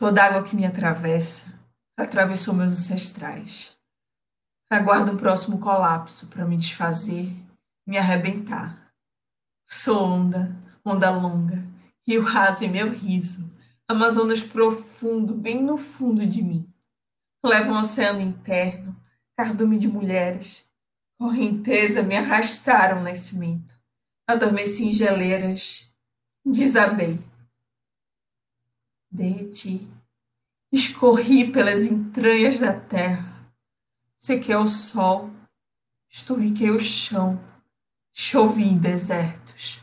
[0.00, 1.52] Toda água que me atravessa
[1.94, 3.76] atravessou meus ancestrais.
[4.72, 7.30] Aguardo um próximo colapso para me desfazer,
[7.86, 8.94] me arrebentar.
[9.68, 11.62] Sou onda, onda longa,
[12.08, 13.52] rio raso em meu riso,
[13.86, 16.66] Amazonas profundo, bem no fundo de mim.
[17.44, 18.96] Levo um oceano interno,
[19.36, 20.66] cardume de mulheres,
[21.18, 23.74] correnteza me arrastaram na cimento.
[24.26, 25.92] Adormeci em geleiras,
[26.42, 27.22] desabei.
[29.10, 29.90] Derreti,
[30.70, 33.52] escorri pelas entranhas da terra,
[34.16, 35.30] sequei o sol,
[36.08, 37.42] esturriquei o chão,
[38.12, 39.80] chovi em desertos.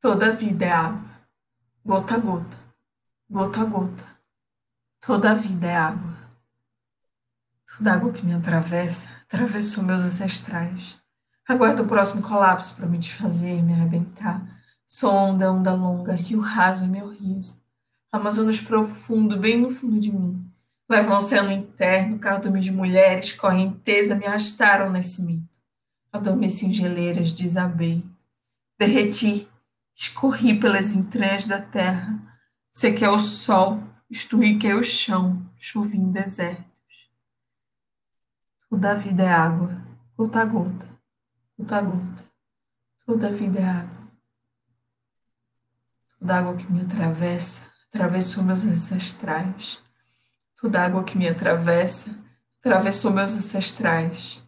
[0.00, 1.28] Toda vida é água,
[1.84, 2.58] gota a gota,
[3.28, 4.20] gota a gota.
[4.98, 6.16] Toda a vida é água.
[7.76, 10.98] Toda água que me atravessa atravessou meus ancestrais.
[11.46, 14.59] Aguardo o próximo colapso para me desfazer, me arrebentar.
[14.92, 17.56] Sou onda, onda longa, rio raso em meu riso.
[18.10, 20.44] Amazonas profundo, bem no fundo de mim.
[20.88, 25.60] Levam ao oceano interno, cardume de mulheres, correnteza me arrastaram ao nascimento.
[26.12, 28.04] Adormeci em geleiras, desabei.
[28.76, 29.48] Derreti,
[29.94, 32.20] escorri pelas entranhas da terra.
[32.68, 36.66] Sequei o sol, esturriquei o chão, chovi em desertos.
[38.68, 40.86] Toda a vida é água, gota a gota,
[41.56, 42.24] gota a gota.
[43.06, 43.99] Toda a vida é água.
[46.20, 49.78] Toda água que me atravessa, atravessou meus ancestrais.
[50.60, 52.14] Toda água que me atravessa,
[52.60, 54.44] atravessou meus ancestrais.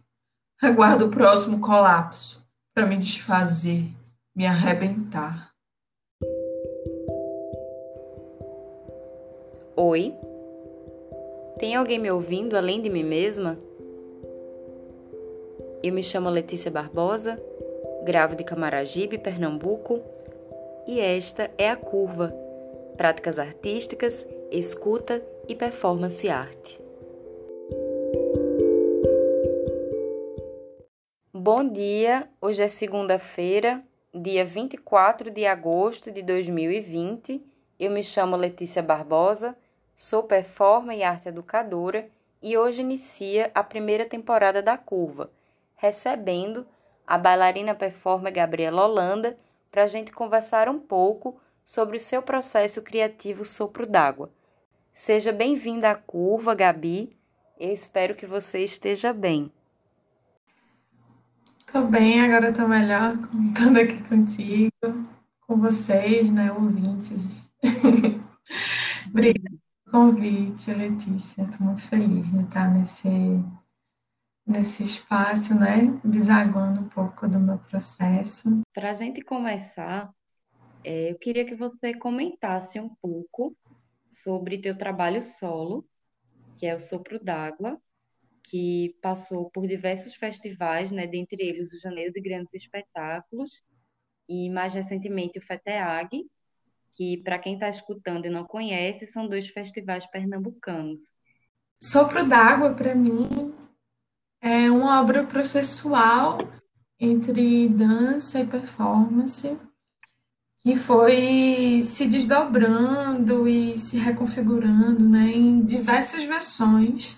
[0.61, 3.87] Aguardo o próximo colapso para me desfazer,
[4.35, 5.49] me arrebentar.
[9.75, 10.15] Oi?
[11.57, 13.57] Tem alguém me ouvindo além de mim mesma?
[15.81, 17.41] Eu me chamo Letícia Barbosa,
[18.05, 20.12] gravo de Camaragibe, Pernambuco,
[20.87, 22.33] e esta é a Curva:
[22.97, 26.79] Práticas Artísticas, Escuta e Performance Arte.
[31.33, 37.41] Bom dia, hoje é segunda-feira, dia 24 de agosto de 2020.
[37.79, 39.55] Eu me chamo Letícia Barbosa
[39.95, 42.07] Sou performer e arte educadora
[42.41, 45.29] e hoje inicia a primeira temporada da Curva,
[45.75, 46.65] recebendo
[47.05, 49.37] a bailarina performer Gabriela Holanda
[49.73, 54.29] para a gente conversar um pouco sobre o seu processo criativo Sopro d'Água.
[54.93, 57.17] Seja bem-vinda à Curva, Gabi.
[57.59, 59.51] Eu espero que você esteja bem.
[61.71, 64.69] Tô bem, agora tô melhor, contando aqui contigo,
[65.47, 67.49] com vocês, né, ouvintes.
[69.09, 69.63] Obrigada
[69.93, 71.43] convite, Letícia.
[71.43, 73.07] Estou muito feliz de estar nesse,
[74.45, 75.99] nesse espaço, né?
[76.03, 78.61] Desaguando um pouco do meu processo.
[78.73, 80.11] Para a gente começar,
[80.83, 83.55] é, eu queria que você comentasse um pouco
[84.11, 85.85] sobre teu trabalho solo,
[86.57, 87.79] que é o Sopro d'Água,
[88.43, 91.07] que passou por diversos festivais, né?
[91.07, 93.51] Dentre eles o Janeiro de Grandes Espetáculos
[94.27, 96.25] e mais recentemente o FETEAG,
[96.93, 100.99] que para quem está escutando e não conhece, são dois festivais pernambucanos.
[101.81, 103.53] Sopro d'Água, para mim,
[104.43, 106.37] é uma obra processual
[106.99, 109.57] entre dança e performance,
[110.59, 117.17] que foi se desdobrando e se reconfigurando né, em diversas versões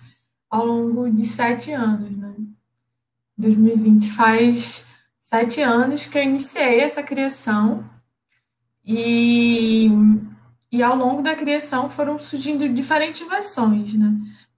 [0.52, 2.16] ao longo de sete anos.
[2.16, 2.32] Né?
[3.36, 4.86] 2020 faz
[5.20, 7.90] sete anos que eu iniciei essa criação
[8.86, 9.90] e,
[10.72, 14.16] e ao longo da criação foram surgindo diferentes versões, né?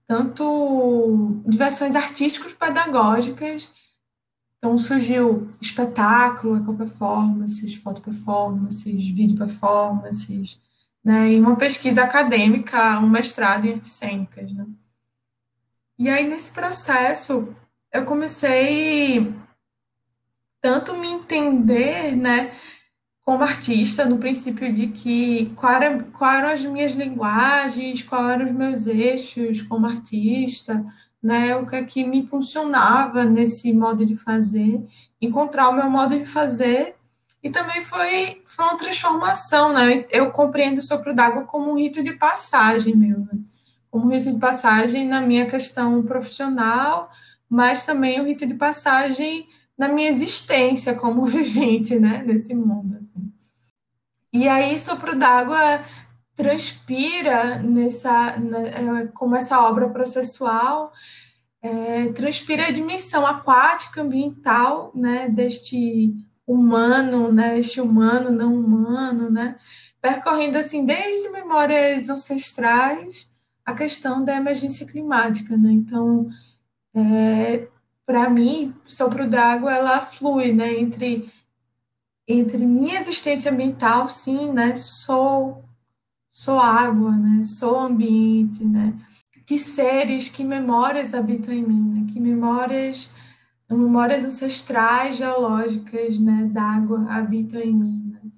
[0.08, 3.72] Tanto de versões artísticos pedagógicas,
[4.56, 10.60] então surgiu espetáculo, eco-performances, foto-performances, vídeo-performances,
[11.04, 11.30] né?
[11.32, 14.66] E uma pesquisa acadêmica, um mestrado em artes cênicas, né?
[15.98, 17.54] E aí, nesse processo,
[17.92, 19.34] eu comecei
[20.60, 22.52] tanto me entender, né,
[23.28, 28.46] como artista, no princípio de que qual, era, qual eram as minhas linguagens, quais eram
[28.46, 30.82] os meus eixos como artista,
[31.22, 34.82] né, o que é que me impulsionava nesse modo de fazer,
[35.20, 36.96] encontrar o meu modo de fazer,
[37.42, 42.02] e também foi, foi uma transformação, né, eu compreendo o Sopro d'Água como um rito
[42.02, 43.38] de passagem meu, né?
[43.90, 47.10] como um rito de passagem na minha questão profissional,
[47.46, 49.46] mas também um rito de passagem
[49.76, 53.06] na minha existência como vivente, né, nesse mundo.
[54.32, 55.82] E aí, Sopro d'Água
[56.34, 60.92] transpira nessa, né, como essa obra processual,
[61.60, 66.14] é, transpira a dimensão aquática, ambiental, né, deste
[66.46, 69.56] humano, né, este humano não humano, né,
[70.00, 73.30] percorrendo assim desde memórias ancestrais
[73.64, 75.70] a questão da emergência climática, né?
[75.72, 76.28] Então,
[76.94, 77.68] é,
[78.06, 81.30] para mim, sopro d'água ela flui, né, entre
[82.28, 85.64] entre minha existência ambiental, sim, né, sou
[86.30, 88.94] sou água, né, sou ambiente, né,
[89.46, 93.12] que seres, que memórias habitam em mim, né, que memórias
[93.68, 98.12] memórias ancestrais geológicas, né, d'água habitam em mim.
[98.12, 98.30] Né?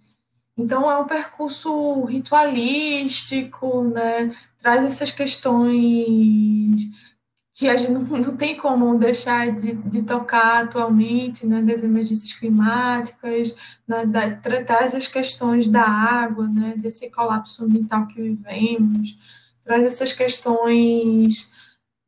[0.57, 6.91] Então é um percurso ritualístico, né, traz essas questões
[7.61, 12.33] que a gente não, não tem como deixar de, de tocar atualmente, né, das emergências
[12.33, 13.55] climáticas,
[13.87, 14.31] né, da,
[14.65, 19.15] traz as questões da água, né, desse colapso ambiental que vivemos,
[19.63, 21.53] traz essas questões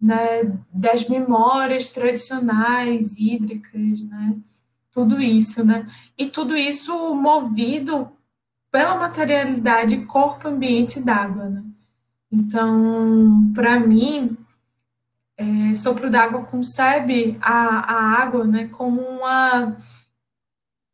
[0.00, 4.38] né, das memórias tradicionais hídricas, né,
[4.90, 8.10] tudo isso, né, e tudo isso movido
[8.70, 11.62] pela materialidade corpo-ambiente d'água, né.
[12.32, 14.34] Então, para mim,
[15.42, 19.76] é, Sopro d'Água concebe a, a água né, como uma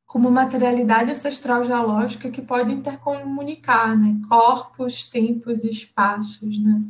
[0.08, 6.58] como materialidade ancestral geológica que pode intercomunicar né, corpos, tempos e espaços.
[6.58, 6.82] Né?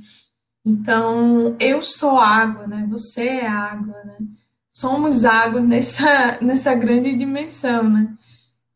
[0.65, 2.87] Então, eu sou água, né?
[2.89, 4.05] você é água.
[4.05, 4.19] Né?
[4.71, 7.91] Somos água nessa, nessa grande dimensão.
[7.91, 8.17] Né?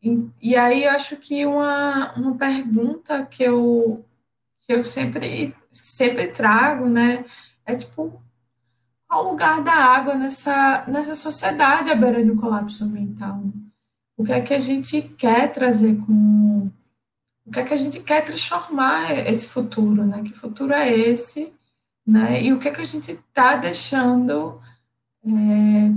[0.01, 4.03] E, e aí eu acho que uma, uma pergunta que eu,
[4.59, 7.23] que eu sempre, sempre trago né,
[7.65, 8.21] é tipo,
[9.13, 13.43] qual o lugar da água nessa, nessa sociedade à beira do colapso ambiental?
[14.17, 16.71] O que é que a gente quer trazer com.
[17.45, 20.23] O que é que a gente quer transformar esse futuro, né?
[20.23, 21.53] Que futuro é esse,
[22.05, 22.41] né?
[22.41, 24.59] E o que é que a gente está deixando
[25.23, 25.91] é,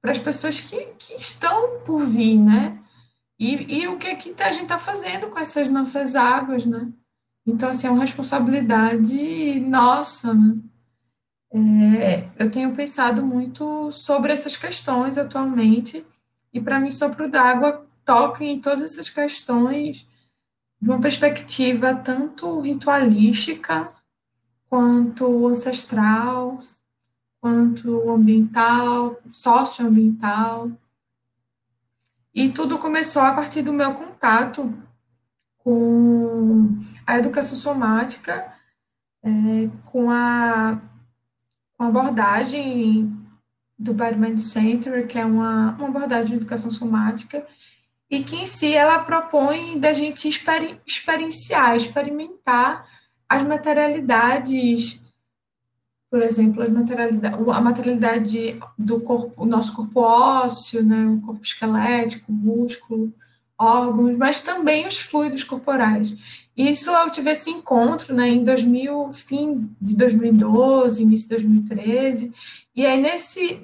[0.00, 2.78] para as pessoas que, que estão por vir, né?
[3.36, 6.88] E, e o que é que a gente está fazendo com essas nossas águas, né?
[7.44, 10.56] Então, assim, é uma responsabilidade nossa, né?
[11.52, 16.04] É, eu tenho pensado muito sobre essas questões atualmente,
[16.52, 20.08] e para mim, Sopro d'Água toca em todas essas questões
[20.80, 23.92] de uma perspectiva tanto ritualística,
[24.68, 26.58] quanto ancestral,
[27.40, 30.70] quanto ambiental, socioambiental.
[32.34, 34.72] E tudo começou a partir do meu contato
[35.58, 38.52] com a educação somática,
[39.22, 40.80] é, com a
[41.78, 43.12] uma abordagem
[43.78, 47.46] do Body Center, que é uma, uma abordagem de educação somática,
[48.10, 52.86] e que em si ela propõe da gente exper experienciar, experimentar
[53.28, 55.02] as materialidades,
[56.08, 61.42] por exemplo, as materialidade, a materialidade do corpo, o nosso corpo ósseo, né, o corpo
[61.42, 63.12] esquelético, músculo,
[63.58, 66.45] órgãos, mas também os fluidos corporais.
[66.56, 72.32] Isso eu tive esse encontro né, em 2000, fim de 2012, início de 2013,
[72.74, 73.62] e aí nesse,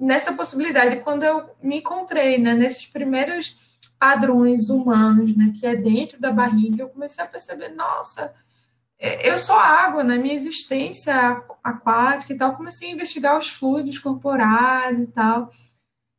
[0.00, 6.18] nessa possibilidade, quando eu me encontrei né, nesses primeiros padrões humanos, né, que é dentro
[6.18, 8.34] da barriga, eu comecei a perceber, nossa,
[8.98, 13.98] é, eu sou água, né, minha existência aquática e tal, comecei a investigar os fluidos
[13.98, 15.50] corporais e tal,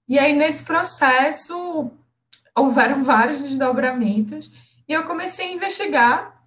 [0.08, 1.90] e aí nesse processo
[2.56, 4.52] houveram vários desdobramentos,
[4.94, 6.46] e eu comecei a investigar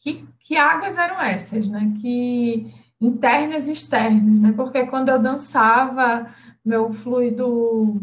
[0.00, 1.92] que, que águas eram essas, né?
[2.00, 4.52] Que internas e externas, né?
[4.56, 6.32] Porque quando eu dançava,
[6.64, 8.00] meu fluido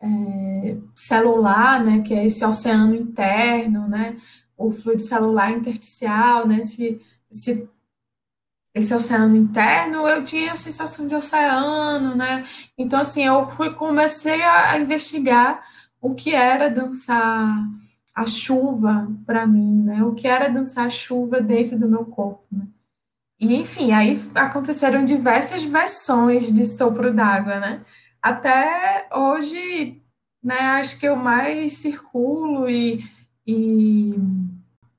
[0.00, 2.00] é, celular, né?
[2.00, 4.16] Que é esse oceano interno, né?
[4.56, 6.60] O fluido celular intersticial, né?
[6.60, 6.98] Esse,
[7.30, 7.68] esse,
[8.74, 12.46] esse oceano interno, eu tinha a sensação de oceano, né?
[12.78, 15.62] Então, assim, eu fui, comecei a, a investigar
[16.00, 17.62] o que era dançar
[18.20, 20.04] a chuva para mim, né?
[20.04, 22.66] O que era dançar a chuva dentro do meu corpo, né?
[23.40, 27.80] E, enfim, aí aconteceram diversas versões de sopro d'água, né?
[28.20, 30.02] Até hoje,
[30.44, 33.02] né, acho que eu mais circulo e,
[33.46, 34.14] e,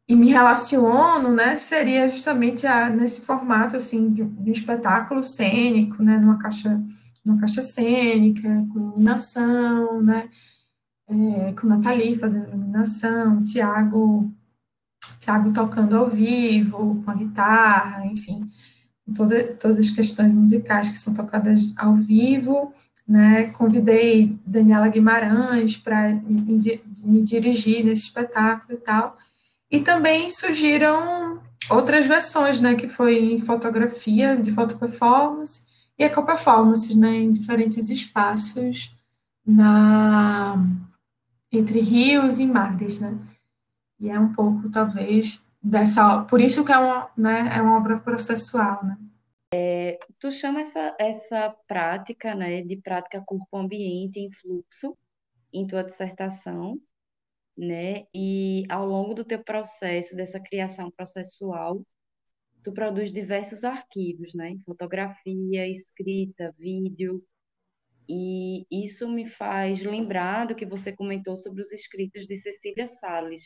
[0.08, 6.02] e me relaciono, né, seria justamente a, nesse formato, assim, de, de um espetáculo cênico,
[6.02, 6.82] né, numa caixa,
[7.24, 10.28] numa caixa cênica, com iluminação, né,
[11.12, 14.32] é, com Nathalie fazendo iluminação, Tiago
[15.20, 18.48] Tiago tocando ao vivo, com a guitarra, enfim,
[19.16, 22.74] toda, todas as questões musicais que são tocadas ao vivo,
[23.08, 23.46] né?
[23.52, 29.18] Convidei Daniela Guimarães para me, me, dirigir nesse espetáculo e tal.
[29.70, 31.40] E também surgiram
[31.70, 32.74] outras versões, né?
[32.74, 35.64] Que foi em fotografia, de foto performance,
[36.00, 37.16] e eco-performance, né?
[37.16, 38.96] Em diferentes espaços
[39.46, 40.64] na
[41.52, 43.18] entre rios e mares, né?
[44.00, 46.24] E é um pouco, talvez, dessa.
[46.24, 48.98] Por isso que é uma, né, é uma obra processual, né?
[49.54, 54.98] É, tu chama essa, essa prática, né, de prática corpo-ambiente em fluxo
[55.54, 56.80] em tua dissertação,
[57.58, 58.06] né?
[58.14, 61.86] E ao longo do teu processo, dessa criação processual,
[62.64, 64.58] tu produz diversos arquivos, né?
[64.66, 67.24] Fotografia, escrita, vídeo,
[68.12, 73.44] e isso me faz lembrar do que você comentou sobre os escritos de Cecília Sales,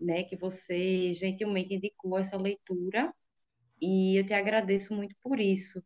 [0.00, 0.24] né?
[0.24, 3.12] Que você gentilmente indicou essa leitura,
[3.80, 5.82] e eu te agradeço muito por isso.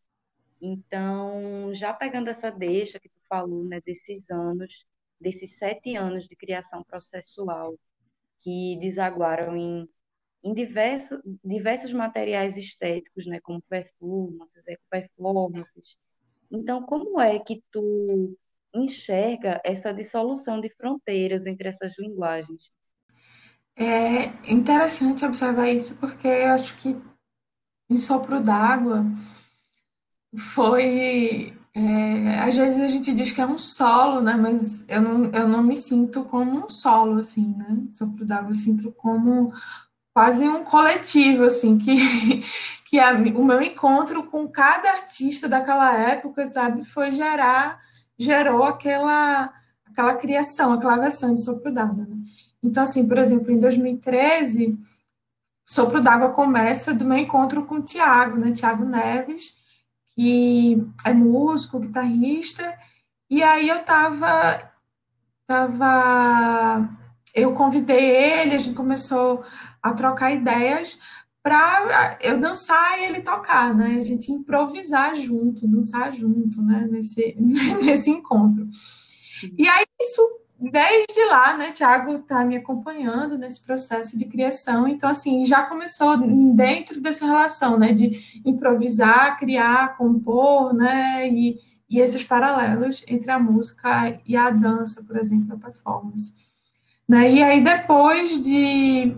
[0.61, 4.87] Então, já pegando essa deixa que tu falou, né, desses anos,
[5.20, 7.78] desses sete anos de criação processual,
[8.40, 9.88] que desaguaram em
[10.44, 15.99] em diversos, diversos materiais estéticos, né, como performances, eco-performances.
[16.50, 18.37] Então, como é que tu
[18.75, 22.71] enxerga essa dissolução de fronteiras entre essas linguagens?
[23.76, 26.97] É interessante observar isso, porque eu acho que
[27.88, 29.04] em Sopro d'Água
[30.37, 31.57] foi.
[31.73, 34.35] É, às vezes a gente diz que é um solo, né?
[34.35, 37.87] Mas eu não, eu não me sinto como um solo, assim, né?
[37.90, 39.52] Sopro d'Água eu sinto como
[40.14, 42.43] quase um coletivo, assim, que,
[42.88, 47.79] que a, o meu encontro com cada artista daquela época, sabe, foi gerar,
[48.19, 49.52] gerou aquela,
[49.87, 52.05] aquela criação, aquela versão de Sopro d'Água.
[52.05, 52.17] Né?
[52.62, 54.79] Então, assim, por exemplo, em 2013,
[55.67, 59.57] Sopro d'Água começa do meu encontro com o Tiago, né, Tiago Neves,
[60.14, 62.76] que é músico, guitarrista,
[63.31, 64.71] e aí eu tava,
[65.47, 66.90] tava
[67.34, 69.42] eu convidei ele, a gente começou
[69.82, 70.99] a trocar ideias
[71.42, 73.96] para eu dançar e ele tocar, né?
[73.99, 76.87] A gente improvisar junto, dançar junto, né?
[76.90, 77.34] Nesse,
[77.82, 78.68] nesse encontro.
[79.56, 80.20] E aí, isso,
[80.60, 81.72] desde lá, né?
[81.72, 84.87] Tiago está me acompanhando nesse processo de criação.
[84.87, 86.18] Então, assim, já começou
[86.54, 87.94] dentro dessa relação, né?
[87.94, 91.26] De improvisar, criar, compor, né?
[91.26, 91.58] E,
[91.88, 96.50] e esses paralelos entre a música e a dança, por exemplo, a performance.
[97.11, 97.33] Né?
[97.33, 99.17] E aí, depois de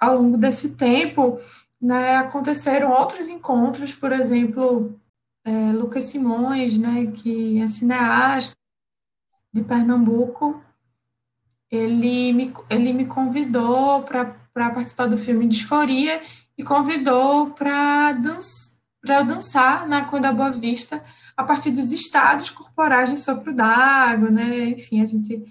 [0.00, 1.38] ao longo desse tempo,
[1.78, 4.98] né, aconteceram outros encontros, por exemplo,
[5.44, 8.56] é, Lucas Simões, né, que é cineasta
[9.52, 10.62] de Pernambuco,
[11.70, 14.24] ele me, ele me convidou para
[14.54, 16.22] participar do filme Disforia
[16.56, 21.04] e convidou para dans, dançar na Cor da Boa Vista
[21.36, 24.70] a partir dos estados corporais de sopro d'água, né?
[24.70, 25.42] Enfim, a gente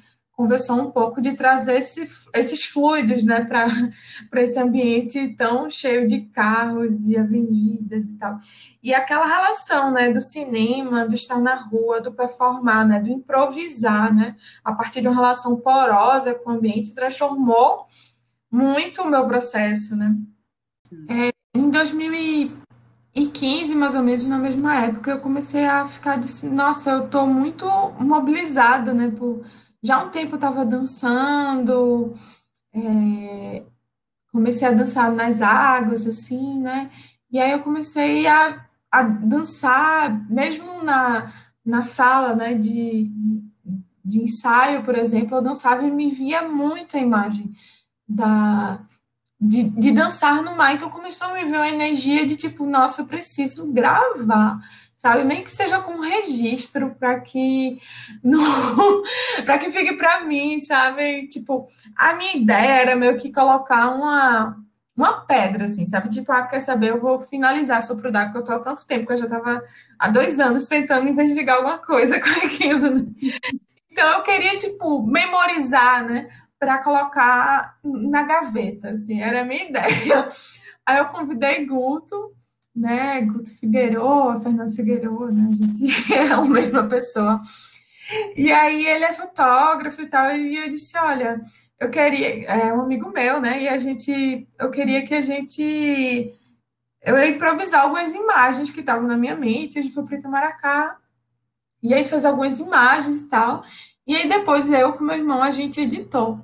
[0.44, 3.68] conversou um pouco de trazer esse, esses fluidos né, para
[4.42, 8.38] esse ambiente tão cheio de carros e avenidas e tal.
[8.84, 14.14] E aquela relação né, do cinema, do estar na rua, do performar, né, do improvisar,
[14.14, 14.36] né,
[14.66, 17.86] a partir de uma relação porosa com o ambiente, transformou
[18.52, 19.96] muito o meu processo.
[19.96, 20.14] Né?
[21.08, 26.92] É, em 2015, mais ou menos, na mesma época, eu comecei a ficar de nossa,
[26.92, 27.66] eu estou muito
[27.98, 29.42] mobilizada né, por
[29.84, 32.16] já há um tempo eu estava dançando,
[32.74, 33.64] é,
[34.32, 36.90] comecei a dançar nas águas, assim, né?
[37.30, 41.34] E aí eu comecei a, a dançar, mesmo na,
[41.66, 43.12] na sala né, de,
[44.04, 47.52] de ensaio, por exemplo, eu dançava e me via muito a imagem
[48.08, 48.80] da,
[49.40, 50.74] de, de dançar no mar.
[50.74, 54.60] Então começou a me ver uma energia de tipo, nossa, eu preciso gravar
[55.04, 55.26] sabe?
[55.26, 57.78] Nem que seja com registro para que
[58.24, 58.40] não
[59.44, 61.28] para que fique para mim, sabe?
[61.28, 64.58] Tipo, a minha ideia era meio que colocar uma
[64.96, 66.08] uma pedra, assim, sabe?
[66.08, 66.92] Tipo, ah, quer saber?
[66.92, 69.26] Eu vou finalizar sobre o DAC, que eu tô há tanto tempo que eu já
[69.26, 69.64] estava
[69.98, 73.00] há dois anos tentando investigar alguma coisa com aquilo.
[73.00, 73.06] Né?
[73.92, 76.30] Então, eu queria, tipo, memorizar, né?
[76.60, 80.30] Para colocar na gaveta, assim, era a minha ideia.
[80.86, 82.32] Aí eu convidei Guto,
[82.76, 83.22] né?
[83.22, 85.50] Guto Figueiredo, Fernando Figueiredo, né?
[85.52, 87.42] A gente é a mesma pessoa.
[88.36, 91.42] E aí ele é fotógrafo e tal, e eu disse, olha,
[91.80, 93.62] eu queria, é um amigo meu, né?
[93.64, 96.34] E a gente, eu queria que a gente,
[97.02, 100.98] eu ia improvisar algumas imagens que estavam na minha mente, a gente foi para Itamaracá,
[101.82, 103.64] e aí fez algumas imagens e tal,
[104.08, 106.42] e aí depois eu com meu irmão, a gente editou.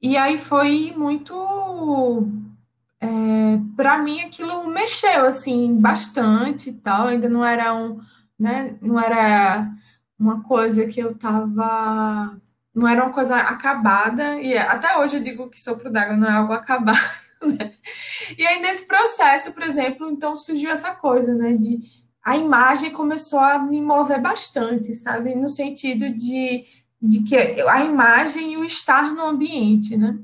[0.00, 1.34] E aí foi muito
[3.00, 7.08] é, para mim aquilo mexeu assim bastante e tal.
[7.08, 8.00] Ainda não era um
[8.38, 9.70] né não era
[10.18, 12.40] uma coisa que eu tava
[12.74, 14.40] não era uma coisa acabada.
[14.40, 16.98] E até hoje eu digo que sopro d'água não é algo acabado
[17.42, 17.72] né?
[18.36, 21.78] e aí nesse processo por exemplo então surgiu essa coisa né de
[22.24, 25.34] a imagem começou a me mover bastante sabe?
[25.34, 26.64] No sentido de
[27.00, 30.18] de que a imagem e o estar no ambiente né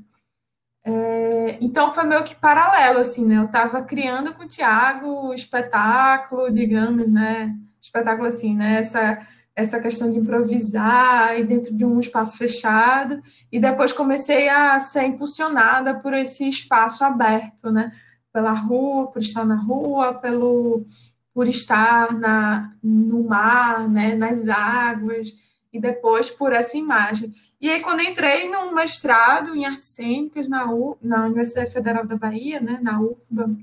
[0.87, 3.37] É, então foi meio que paralelo, assim, né?
[3.39, 7.55] Eu estava criando com o Tiago o espetáculo, digamos, né?
[7.81, 8.75] Espetáculo assim, né?
[8.81, 13.19] Essa, essa questão de improvisar e dentro de um espaço fechado,
[13.51, 17.91] e depois comecei a ser impulsionada por esse espaço aberto, né?
[18.31, 20.85] Pela rua, por estar na rua, pelo
[21.33, 24.13] por estar na, no mar, né?
[24.15, 25.33] Nas águas,
[25.73, 27.31] e depois por essa imagem.
[27.65, 32.15] E aí, quando entrei no mestrado em artes cênicas na, U, na Universidade Federal da
[32.15, 33.55] Bahia, né, na UFBA,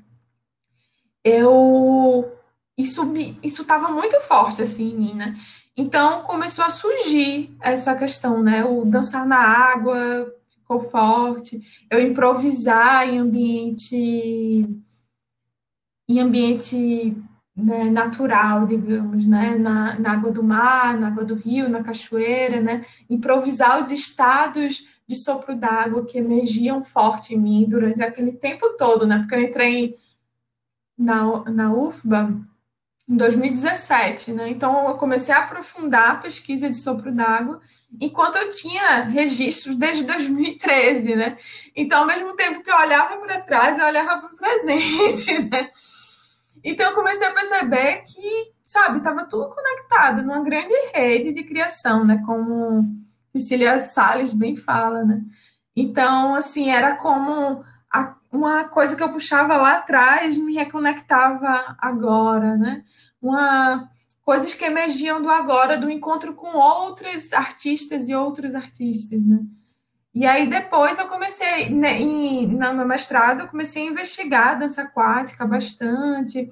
[1.22, 2.36] eu
[2.76, 5.38] isso isso estava muito forte assim em mim, né?
[5.76, 8.64] Então começou a surgir essa questão, né?
[8.64, 14.66] O dançar na água ficou forte, eu improvisar em ambiente
[16.08, 17.16] em ambiente
[17.54, 22.60] né, natural, digamos, né, na, na, água do mar, na água do rio, na cachoeira,
[22.60, 28.70] né, improvisar os estados de sopro d'água que emergiam forte em mim durante aquele tempo
[28.70, 29.96] todo, né, porque eu entrei
[30.96, 32.40] na, na UFBA
[33.06, 37.60] em 2017, né, então eu comecei a aprofundar a pesquisa de sopro d'água,
[38.00, 41.36] enquanto eu tinha registros desde 2013, né,
[41.76, 45.68] então ao mesmo tempo que eu olhava para trás, eu olhava para o presente, né,
[46.64, 52.04] então eu comecei a perceber que, sabe, estava tudo conectado numa grande rede de criação,
[52.04, 52.22] né?
[52.24, 52.84] Como
[53.32, 55.22] Cecília Salles bem fala, né?
[55.74, 62.56] Então, assim, era como a, uma coisa que eu puxava lá atrás me reconectava agora,
[62.56, 62.84] né?
[63.20, 63.88] Uma
[64.22, 69.40] coisas que emergiam do agora, do encontro com outros artistas e outros artistas, né?
[70.14, 74.54] E aí depois eu comecei, né, em, no meu mestrado, eu comecei a investigar a
[74.54, 76.48] dança aquática bastante,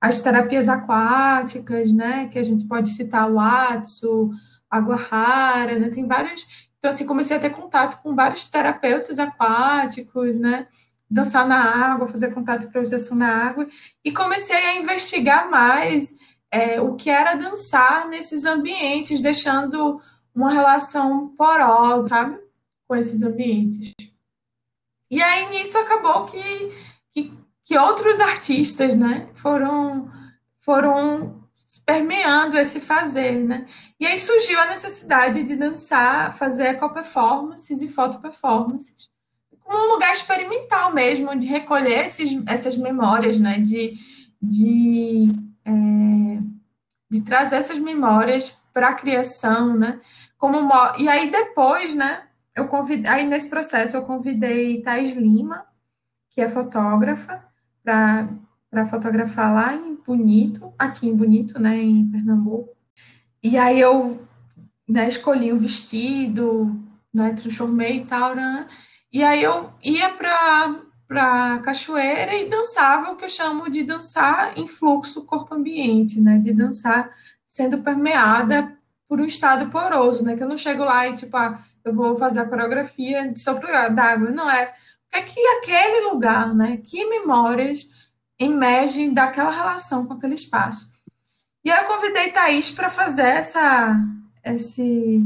[0.00, 4.30] as terapias aquáticas, né, que a gente pode citar o Atsu,
[4.70, 6.44] a Guahara, né, tem várias...
[6.78, 10.66] Então, assim, comecei a ter contato com vários terapeutas aquáticos, né,
[11.08, 13.68] dançar na água, fazer contato e improvisação na água,
[14.04, 16.14] e comecei a investigar mais
[16.50, 20.00] é, o que era dançar nesses ambientes, deixando
[20.34, 22.41] uma relação porosa, sabe?
[22.92, 23.94] Com esses ambientes.
[25.10, 26.72] E aí nisso acabou que,
[27.10, 27.32] que,
[27.64, 30.12] que outros artistas né, foram,
[30.58, 31.42] foram
[31.86, 33.66] permeando esse fazer, né?
[33.98, 39.08] E aí surgiu a necessidade de dançar, fazer eco-performances e foto-performances,
[39.64, 43.58] como um lugar experimental mesmo, de recolher esses, essas memórias, né?
[43.58, 43.94] De,
[44.40, 45.30] de,
[45.64, 45.72] é,
[47.10, 49.98] de trazer essas memórias para a criação, né?
[50.36, 50.58] Como,
[50.98, 52.24] e aí depois, né?
[52.54, 55.64] Eu convidei, aí nesse processo eu convidei Thais Lima,
[56.30, 57.44] que é fotógrafa,
[57.82, 62.70] para fotografar lá em Bonito, aqui em Bonito, né, em Pernambuco.
[63.42, 64.26] E aí eu
[64.88, 66.80] né, escolhi o vestido,
[67.12, 68.66] né, transformei e tal, né,
[69.12, 70.80] e aí eu ia para
[71.12, 76.54] para cachoeira e dançava o que eu chamo de dançar em fluxo corpo-ambiente, né, de
[76.54, 77.10] dançar
[77.46, 78.74] sendo permeada
[79.06, 82.16] por um estado poroso, né, que eu não chego lá e tipo, ah, eu vou
[82.16, 84.30] fazer a coreografia só para d'água.
[84.30, 84.74] Não é.
[85.12, 86.78] É que aquele lugar, né?
[86.78, 87.88] Que memórias
[88.38, 90.90] emergem daquela relação com aquele espaço?
[91.64, 93.96] E aí eu convidei Thaís para fazer essa,
[94.44, 95.22] esse,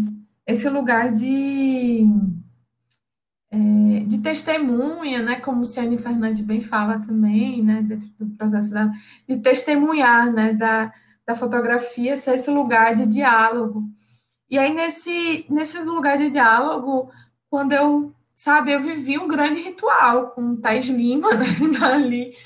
[0.47, 2.05] esse lugar de,
[3.51, 3.59] é,
[4.07, 5.37] de testemunha, né?
[5.37, 7.83] Como Ciane Fernandes bem fala também, né?
[7.83, 8.91] Dentro do processo dela,
[9.29, 10.53] de testemunhar, né?
[10.53, 10.93] Da,
[11.27, 13.85] da fotografia ser esse lugar de diálogo.
[14.49, 17.11] E aí, nesse, nesse lugar de diálogo,
[17.51, 21.47] quando eu, sabe, eu vivi um grande ritual com Thais Lima né,
[21.83, 22.37] ali.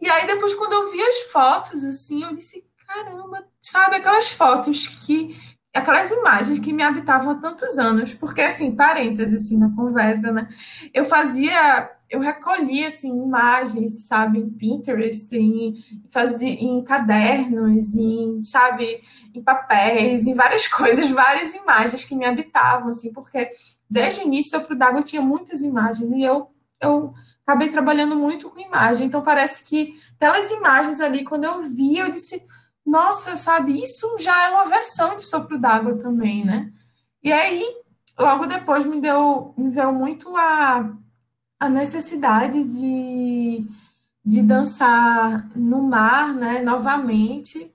[0.00, 4.86] E aí, depois, quando eu vi as fotos, assim, eu disse, caramba, sabe, aquelas fotos
[4.86, 5.36] que,
[5.74, 10.48] aquelas imagens que me habitavam há tantos anos, porque, assim, parênteses, assim, na conversa, né,
[10.92, 15.74] eu fazia eu recolhi assim imagens, sabe, em Pinterest, em
[16.10, 19.02] fazia em cadernos, em, sabe,
[19.34, 23.48] em papéis, em várias coisas, várias imagens que me habitavam assim, porque
[23.90, 27.14] desde o início o Pro d'Água tinha muitas imagens e eu eu
[27.46, 29.06] acabei trabalhando muito com imagem.
[29.06, 32.42] Então parece que aquelas imagens ali quando eu vi, eu disse,
[32.86, 36.72] nossa, sabe, isso já é uma versão de Sopro d'Água também, né?
[37.22, 37.64] E aí,
[38.18, 40.94] logo depois me deu me veio muito a
[41.58, 43.66] a necessidade de,
[44.24, 47.72] de dançar no mar, né, novamente.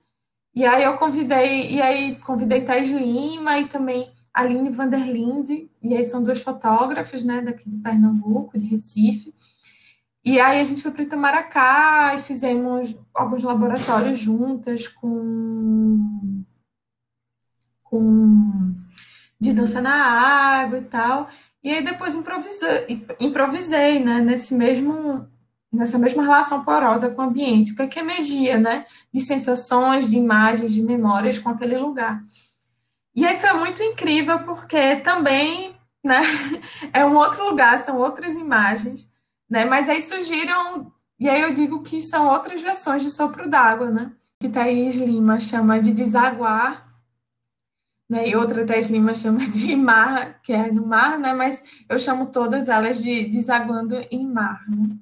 [0.54, 6.04] E aí eu convidei, e aí convidei Thais Lima e também Aline Vanderlinde, e aí
[6.04, 9.34] são duas fotógrafas, né, daqui de Pernambuco, de Recife.
[10.24, 16.44] E aí a gente foi para Itamaracá e fizemos alguns laboratórios juntas com
[17.82, 18.74] com
[19.40, 21.28] de dança na água e tal.
[21.62, 25.26] E aí depois improvisei, improvisei né, nesse mesmo,
[25.72, 27.72] nessa mesma relação porosa com o ambiente.
[27.72, 28.86] O que é, que magia, né?
[29.12, 32.22] De sensações, de imagens, de memórias com aquele lugar.
[33.14, 36.20] E aí foi muito incrível, porque também né,
[36.92, 39.09] é um outro lugar, são outras imagens,
[39.50, 39.64] né?
[39.64, 44.12] Mas aí surgiram, e aí eu digo que são outras versões de sopro d'água, né?
[44.38, 46.90] Que Thaís Lima chama de desaguar
[48.10, 48.28] né?
[48.28, 51.32] E outra Thais Lima chama de mar, que é no mar, né?
[51.32, 54.96] Mas eu chamo todas elas de desaguando em mar, né?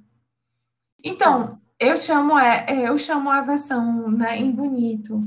[1.03, 5.23] Então, eu chamo, é, é, eu chamo a versão né, em bonito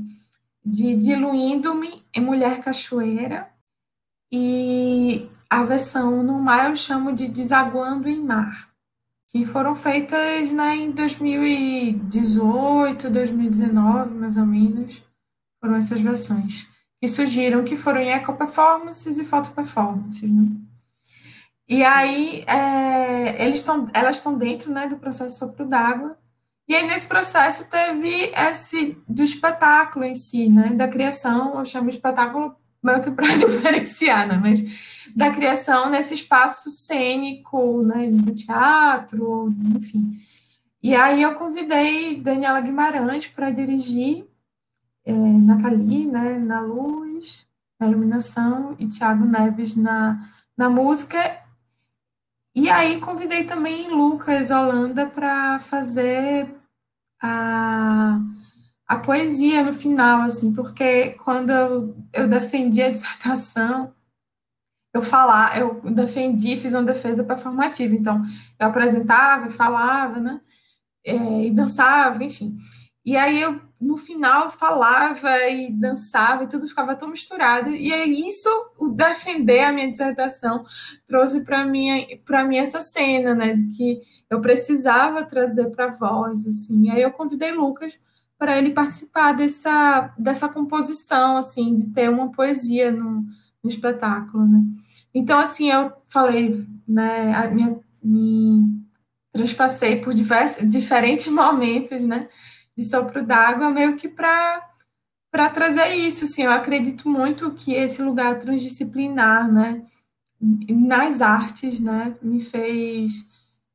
[0.63, 3.49] de Diluindo-me em Mulher Cachoeira
[4.31, 8.69] e a versão no mar eu chamo de Desaguando em Mar,
[9.33, 15.03] que foram feitas né, em 2018, 2019, mais ou menos,
[15.59, 16.69] foram essas versões
[17.01, 20.45] que surgiram, que foram em eco-performances e foto-performances, né?
[21.67, 26.15] E aí, é, eles tão, elas estão dentro né, do processo sopro d'água,
[26.67, 31.89] e aí nesse processo teve esse do espetáculo em si, né, da criação, eu chamo
[31.89, 38.33] de espetáculo meio que para diferenciar, né, mas da criação nesse espaço cênico, né, do
[38.33, 40.19] teatro, enfim.
[40.81, 44.25] E aí eu convidei Daniela Guimarães para dirigir,
[45.05, 47.47] é, Nathalie, né, na luz,
[47.79, 51.41] na iluminação, e Tiago Neves na, na música.
[52.55, 56.53] E aí convidei também Lucas Holanda para fazer
[57.21, 58.19] a,
[58.93, 63.93] a poesia no final, assim, porque quando eu, eu defendi a dissertação,
[64.93, 68.21] eu falar, eu defendi, fiz uma defesa performativa, então
[68.59, 70.41] eu apresentava, falava, né,
[71.05, 72.55] é, e dançava, enfim.
[73.05, 77.69] E aí eu no final falava e dançava e tudo ficava tão misturado.
[77.71, 80.63] E é isso, o defender a minha dissertação
[81.05, 86.47] trouxe para mim, para mim essa cena, né, de que eu precisava trazer para voz,
[86.47, 86.85] assim.
[86.85, 87.97] E aí eu convidei Lucas
[88.43, 93.25] para ele participar dessa, dessa composição, assim, de ter uma poesia no,
[93.63, 94.61] no espetáculo, né.
[95.13, 98.83] Então, assim, eu falei, né, a minha, me
[99.31, 102.27] transpassei por diversos, diferentes momentos, né,
[102.77, 104.69] de sopro d'água, meio que para
[105.31, 109.85] para trazer isso, assim, eu acredito muito que esse lugar transdisciplinar, né,
[110.69, 113.25] nas artes, né, me fez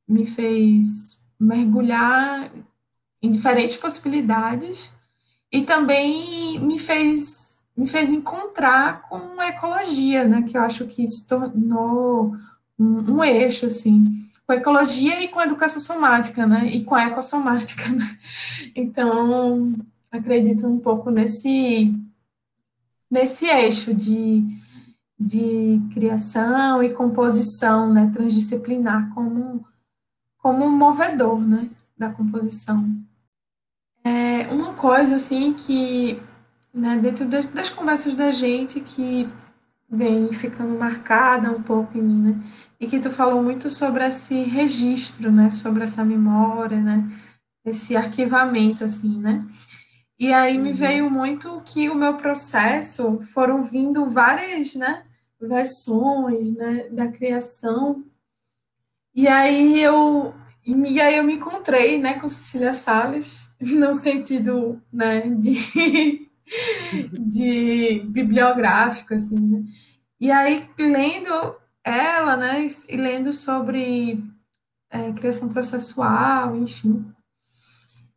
[0.07, 2.53] me fez mergulhar
[3.23, 4.91] em diferentes possibilidades
[5.53, 11.07] e também me fez me fez encontrar com a ecologia, né, que eu acho que
[11.07, 12.35] se tornou
[12.77, 16.67] um, um eixo assim com ecologia e com educação somática, né?
[16.69, 18.19] E com a ecossomática, né?
[18.75, 19.75] Então,
[20.11, 21.95] acredito um pouco nesse,
[23.11, 24.43] nesse eixo de,
[25.21, 28.11] de criação e composição, né?
[28.11, 29.67] Transdisciplinar como,
[30.39, 31.69] como um movedor, né?
[31.95, 32.91] Da composição.
[34.09, 36.21] É uma coisa, assim, que,
[36.73, 39.29] né, dentro das, das conversas da gente, que
[39.91, 42.43] vem ficando marcada um pouco em mim, né?
[42.81, 47.11] e que tu falou muito sobre esse registro, né, sobre essa memória, né,
[47.65, 49.45] esse arquivamento, assim, né,
[50.19, 50.77] e aí me uhum.
[50.77, 55.05] veio muito que o meu processo foram vindo várias, né,
[55.41, 58.05] versões, né, da criação,
[59.15, 65.23] e aí eu e aí eu me encontrei, né, com Cecília Salles, no sentido, né,
[65.31, 66.29] de,
[67.19, 69.65] de bibliográfico, assim, né,
[70.21, 74.23] e aí lendo ela, né, e lendo sobre
[74.91, 77.05] é, criação processual, enfim,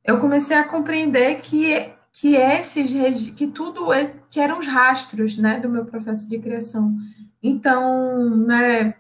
[0.04, 2.92] eu comecei a compreender que que esses
[3.32, 6.96] que tudo é, que eram os rastros, né, do meu processo de criação.
[7.42, 8.96] Então, né,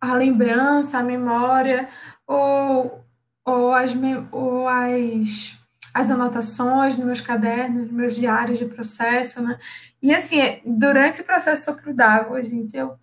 [0.00, 1.88] a lembrança, a memória
[2.26, 3.04] ou
[3.48, 3.92] ou as
[4.32, 5.56] ou as
[5.94, 9.58] as anotações nos meus cadernos, nos meus diários de processo, né?
[10.00, 12.98] E assim, durante o processo sopro d'água, gente, eu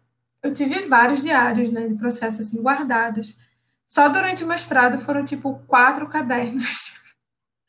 [0.46, 3.36] eu tive vários diários, né, de processo assim guardados.
[3.88, 6.94] Só durante o mestrado foram tipo quatro cadernos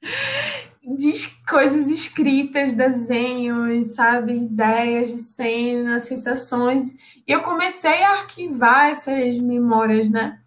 [0.96, 1.12] de
[1.48, 6.94] coisas escritas, desenhos, sabe, ideias de cena, sensações.
[7.26, 10.38] E eu comecei a arquivar essas memórias, né,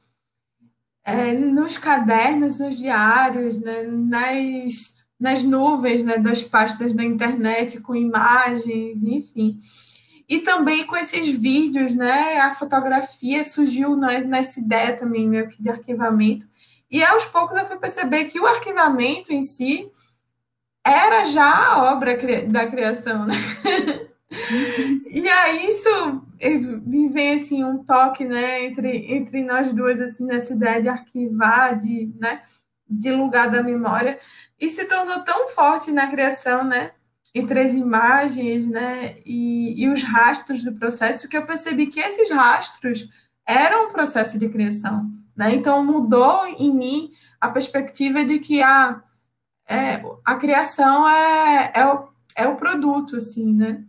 [1.09, 7.93] é, nos cadernos, nos diários, né, nas nas nuvens, né, das pastas da internet com
[7.93, 9.57] imagens, enfim.
[10.29, 15.69] E também com esses vídeos, né, a fotografia surgiu nessa ideia também meio que de
[15.69, 16.47] arquivamento.
[16.89, 19.91] E aos poucos eu fui perceber que o arquivamento em si
[20.85, 22.15] era já a obra
[22.47, 23.35] da criação, né?
[24.31, 26.23] E aí isso
[26.85, 31.77] me vem assim um toque, né, entre, entre nós duas assim nessa ideia de arquivar,
[31.77, 32.43] de, né,
[32.87, 34.19] de lugar da memória,
[34.59, 36.91] e se tornou tão forte na criação, né,
[37.33, 42.29] entre as imagens, né, e, e os rastros do processo, que eu percebi que esses
[42.29, 43.09] rastros
[43.49, 45.55] eram um processo de criação, né?
[45.55, 47.11] Então mudou em mim
[47.41, 49.01] a perspectiva de que a,
[49.67, 53.83] é, a criação é, é, o, é o produto, assim, né?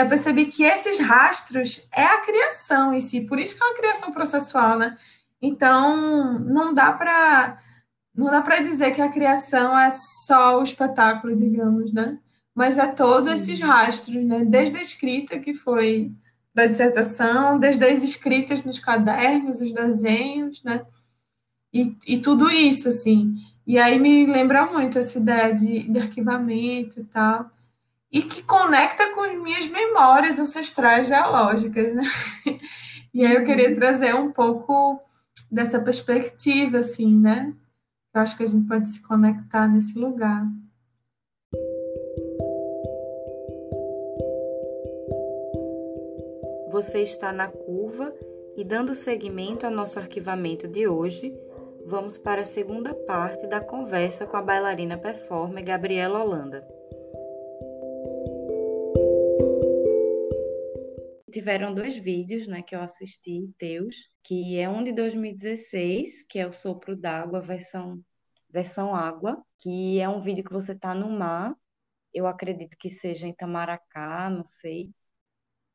[0.00, 3.76] Eu percebi que esses rastros é a criação em si, por isso que é uma
[3.76, 4.96] criação processual, né?
[5.40, 7.58] Então, não dá para
[8.14, 12.18] não dá para dizer que a criação é só o espetáculo, digamos, né?
[12.54, 14.44] Mas é todos esses rastros, né?
[14.44, 16.10] Desde a escrita, que foi
[16.54, 20.86] para a dissertação, desde as escritas nos cadernos, os desenhos, né?
[21.72, 23.34] E, e tudo isso, assim.
[23.66, 27.50] E aí me lembra muito essa ideia de, de arquivamento e tal
[28.16, 32.02] e que conecta com as minhas memórias ancestrais geológicas, né?
[33.12, 34.98] E aí eu queria trazer um pouco
[35.52, 37.52] dessa perspectiva, assim, né?
[38.14, 40.46] Eu acho que a gente pode se conectar nesse lugar.
[46.70, 48.14] Você está na curva
[48.56, 51.34] e dando seguimento ao nosso arquivamento de hoje,
[51.84, 56.75] vamos para a segunda parte da conversa com a bailarina performer Gabriela Holanda.
[61.36, 63.94] Tiveram dois vídeos, né, que eu assisti, teus,
[64.24, 68.02] que é um de 2016, que é o Sopro d'Água, versão,
[68.48, 71.54] versão água, que é um vídeo que você tá no mar,
[72.14, 74.90] eu acredito que seja em Tamaracá, não sei.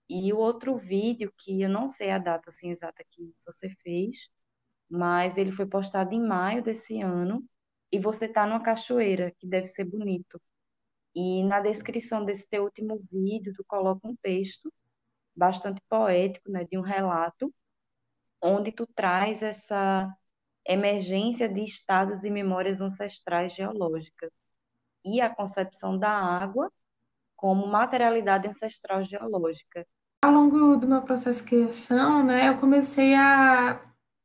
[0.10, 4.17] E o outro vídeo, que eu não sei a data assim, exata que você fez,
[4.89, 7.45] mas ele foi postado em maio desse ano,
[7.91, 10.41] e você tá numa cachoeira, que deve ser bonito.
[11.15, 14.74] E na descrição desse teu último vídeo, tu coloca um texto
[15.41, 17.51] bastante poético, né, de um relato,
[18.39, 20.08] onde tu traz essa
[20.63, 24.47] emergência de estados e memórias ancestrais geológicas
[25.04, 26.71] e a concepção da água
[27.36, 29.84] como materialidade ancestral geológica.
[30.23, 33.82] Ao longo do meu processo de criação, né, eu comecei a,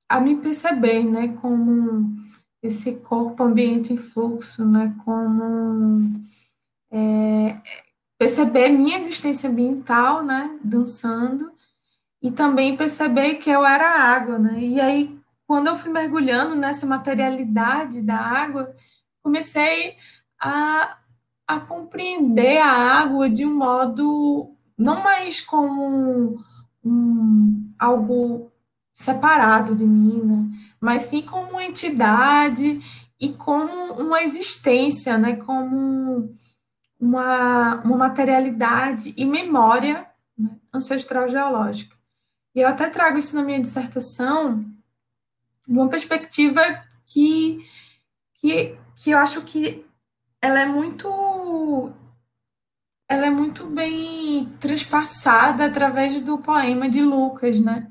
[0.06, 2.14] a me perceber, né, como
[2.62, 6.12] esse corpo ambiente em fluxo, né, como
[6.90, 7.58] é,
[8.18, 11.50] perceber minha existência ambiental, né, dançando,
[12.22, 14.58] e também perceber que eu era água, né?
[14.58, 18.74] E aí, quando eu fui mergulhando nessa materialidade da água,
[19.22, 19.96] comecei
[20.40, 20.98] a,
[21.46, 26.38] a compreender a água de um modo não mais como
[26.84, 28.50] um, algo
[28.92, 30.48] separado de mim, né?
[30.80, 32.80] mas sim como uma entidade
[33.20, 35.36] e como uma existência, né?
[35.36, 36.30] como
[36.98, 40.06] uma, uma materialidade e memória
[40.36, 41.96] né, ancestral geológica.
[42.54, 44.64] E eu até trago isso na minha dissertação
[45.66, 46.62] de uma perspectiva
[47.04, 47.64] que,
[48.34, 49.84] que, que eu acho que
[50.40, 51.92] ela é muito
[53.08, 57.88] ela é muito bem transpassada através do poema de Lucas, né?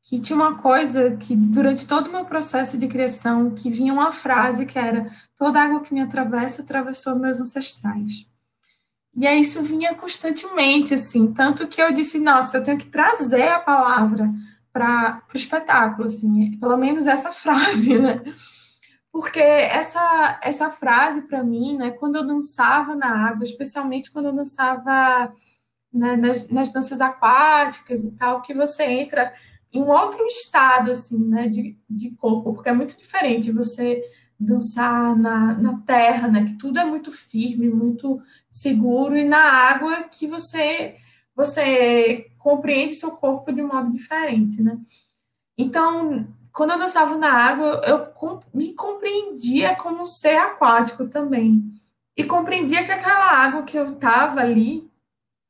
[0.00, 4.12] Que tinha uma coisa que durante todo o meu processo de criação que vinha uma
[4.12, 8.28] frase que era toda água que me atravessa atravessou meus ancestrais.
[9.16, 13.48] E aí isso vinha constantemente, assim, tanto que eu disse, nossa, eu tenho que trazer
[13.48, 14.28] a palavra
[14.72, 18.20] para o espetáculo, assim, pelo menos essa frase, né?
[19.12, 24.32] Porque essa, essa frase, para mim, né, quando eu dançava na água, especialmente quando eu
[24.32, 25.32] dançava
[25.92, 29.32] né, nas, nas danças aquáticas e tal, que você entra
[29.72, 34.02] em um outro estado, assim, né, de, de corpo, porque é muito diferente você
[34.38, 36.44] dançar na, na terra, né?
[36.44, 38.20] Que tudo é muito firme, muito
[38.50, 40.96] seguro, e na água que você
[41.36, 44.78] você compreende seu corpo de um modo diferente, né?
[45.58, 48.12] Então, quando eu dançava na água, eu
[48.52, 51.64] me compreendia como um ser aquático também.
[52.16, 54.88] E compreendia que aquela água que eu estava ali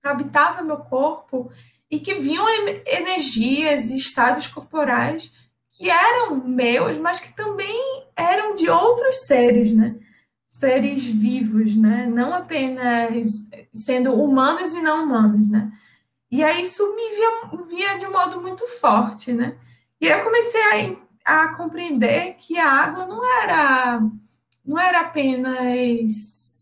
[0.02, 1.50] habitava meu corpo
[1.90, 2.46] e que vinham
[2.86, 5.32] energias e estados corporais
[5.74, 9.96] que eram meus, mas que também eram de outros seres, né?
[10.46, 12.06] Seres vivos, né?
[12.06, 15.72] Não apenas sendo humanos e não humanos, né?
[16.30, 19.56] E aí isso me via, via de um modo muito forte, né?
[20.00, 24.00] E eu comecei a, a compreender que a água não era
[24.64, 26.10] não era apenas,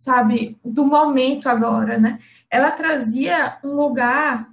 [0.05, 2.19] sabe, do momento agora, né?
[2.51, 4.51] Ela trazia um lugar,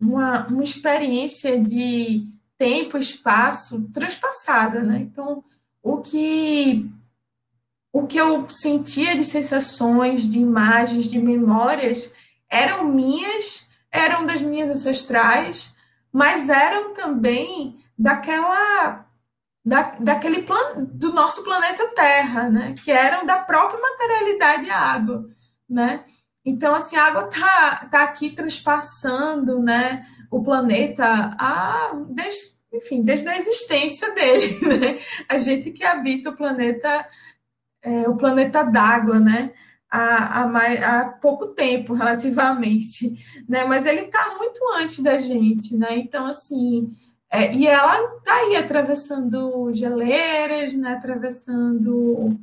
[0.00, 2.24] uma, uma experiência de
[2.58, 4.98] tempo, espaço transpassada, né?
[4.98, 5.44] Então,
[5.82, 6.90] o que
[7.90, 12.10] o que eu sentia de sensações, de imagens, de memórias
[12.50, 15.74] eram minhas eram das minhas ancestrais,
[16.12, 19.06] mas eram também daquela
[19.64, 22.74] da, daquele plan, do nosso planeta Terra, né?
[22.82, 25.28] Que eram da própria materialidade água,
[25.68, 26.04] né?
[26.44, 30.06] Então, assim, a água tá, tá aqui transpassando, né?
[30.30, 31.06] O planeta,
[31.38, 34.98] a, desde, enfim, desde a existência dele, né?
[35.28, 37.08] A gente que habita o planeta,
[37.82, 39.52] é, o planeta d'água, né?
[39.90, 43.14] Há, há, há, pouco tempo, relativamente,
[43.48, 43.64] né?
[43.64, 45.96] Mas ele está muito antes da gente, né?
[45.96, 46.94] Então, assim,
[47.30, 52.38] é, e ela está aí atravessando geleiras, né, atravessando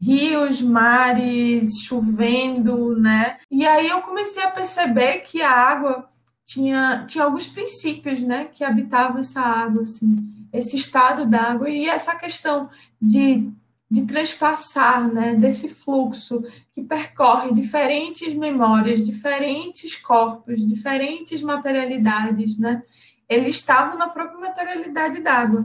[0.00, 3.36] rios, mares, chovendo, né?
[3.50, 6.09] E aí eu comecei a perceber que a água
[6.50, 10.16] tinha, tinha alguns princípios, né, que habitavam essa água, assim,
[10.52, 12.68] esse estado d'água e essa questão
[13.00, 13.48] de,
[13.88, 22.82] de transpassar, né, desse fluxo que percorre diferentes memórias, diferentes corpos, diferentes materialidades, né?
[23.28, 25.64] eles estavam na própria materialidade d'água.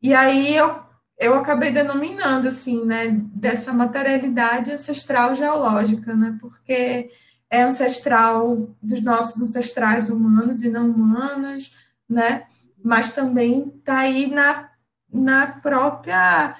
[0.00, 0.80] E aí eu,
[1.18, 7.10] eu acabei denominando, assim, né, dessa materialidade ancestral geológica, né, porque
[7.50, 11.74] é ancestral dos nossos ancestrais humanos e não humanos,
[12.08, 12.46] né,
[12.82, 14.70] mas também está aí na,
[15.10, 16.56] na própria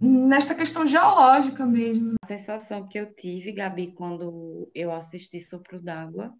[0.00, 2.14] nesta questão geológica mesmo.
[2.22, 6.34] A sensação que eu tive, Gabi, quando eu assisti Sopro d'Água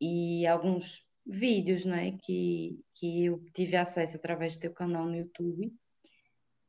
[0.00, 5.72] e alguns vídeos, né, que, que eu tive acesso através do teu canal no YouTube,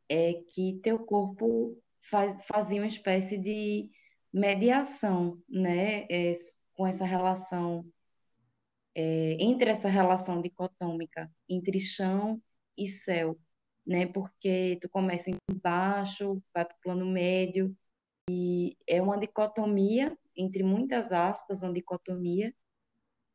[0.08, 1.78] é que teu corpo
[2.10, 3.90] faz, fazia uma espécie de
[4.34, 6.36] mediação, né, é,
[6.74, 7.86] com essa relação,
[8.96, 12.42] é, entre essa relação dicotômica entre chão
[12.78, 13.38] e céu,
[13.86, 17.76] né, porque tu começa embaixo, vai para o plano médio,
[18.30, 22.54] e é uma dicotomia, entre muitas aspas, uma dicotomia,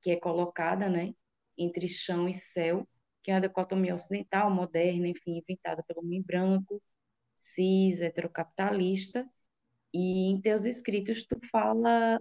[0.00, 1.14] que é colocada, né,
[1.58, 2.86] entre chão e céu,
[3.22, 6.80] que é uma dicotomia ocidental, moderna, enfim, inventada pelo homem branco,
[7.40, 9.28] cis, heterocapitalista,
[9.94, 12.20] e em teus escritos tu fala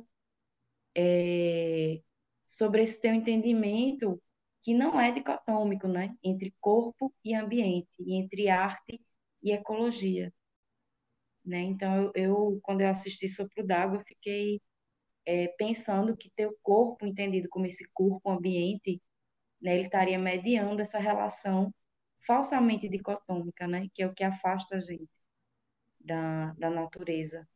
[0.95, 2.01] é,
[2.45, 4.21] sobre esse teu entendimento
[4.61, 9.01] que não é dicotômico, né, entre corpo e ambiente, e entre arte
[9.43, 10.33] e ecologia,
[11.45, 11.59] né?
[11.61, 14.61] Então eu, eu quando eu assisti Sopro d'Água, eu fiquei
[15.25, 19.01] é, pensando que teu corpo, entendido como esse corpo ambiente,
[19.61, 21.73] né, ele estaria mediando essa relação
[22.27, 25.09] falsamente dicotômica, né, que é o que afasta a gente
[25.99, 27.47] da, da natureza.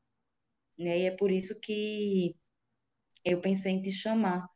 [0.77, 0.99] Né?
[0.99, 2.35] E é por isso que
[3.23, 4.47] eu pensei em te chamar,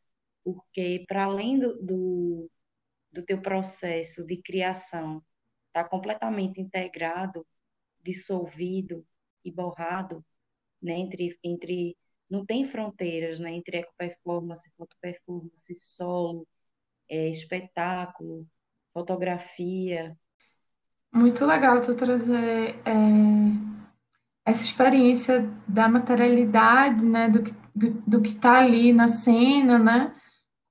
[0.44, 2.52] porque para além do, do,
[3.12, 5.24] do teu processo de criação
[5.68, 7.46] estar tá completamente integrado,
[8.04, 9.06] dissolvido
[9.44, 10.24] e borrado,
[10.82, 11.98] né, entre, entre
[12.30, 16.48] não tem fronteiras, né, entre ecoperformance, fotoperformance, solo,
[17.10, 18.48] é, espetáculo,
[18.94, 20.18] fotografia.
[21.14, 23.81] Muito legal tu trazer é,
[24.52, 30.14] essa experiência da materialidade, né, do que do que está ali na cena, né,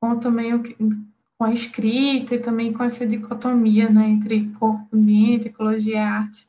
[0.01, 0.77] com também o que,
[1.39, 6.47] com a escrita e também com essa dicotomia, né, entre corpo, ambiente, ecologia e arte.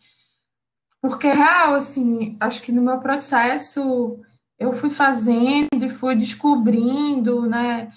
[1.01, 4.19] Porque real, assim, acho que no meu processo
[4.59, 7.91] eu fui fazendo e fui descobrindo, né,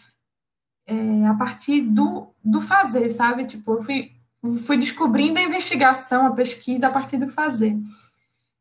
[0.87, 3.45] é, a partir do, do fazer, sabe?
[3.45, 4.13] Tipo, eu fui,
[4.65, 7.77] fui descobrindo a investigação, a pesquisa a partir do fazer.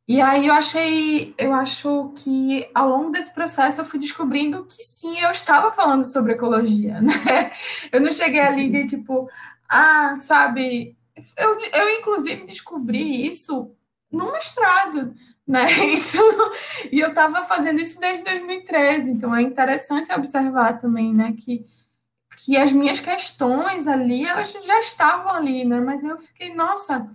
[0.07, 4.83] E aí eu achei, eu acho que ao longo desse processo eu fui descobrindo que
[4.83, 7.51] sim, eu estava falando sobre ecologia, né?
[7.91, 9.29] Eu não cheguei ali de tipo,
[9.69, 10.97] ah, sabe,
[11.37, 13.71] eu, eu inclusive descobri isso
[14.11, 15.15] no mestrado,
[15.47, 15.71] né?
[15.87, 16.17] Isso,
[16.91, 21.65] e eu estava fazendo isso desde 2013, então é interessante observar também, né, que
[22.37, 25.79] que as minhas questões ali, elas já estavam ali, né?
[25.79, 27.09] Mas eu fiquei, nossa.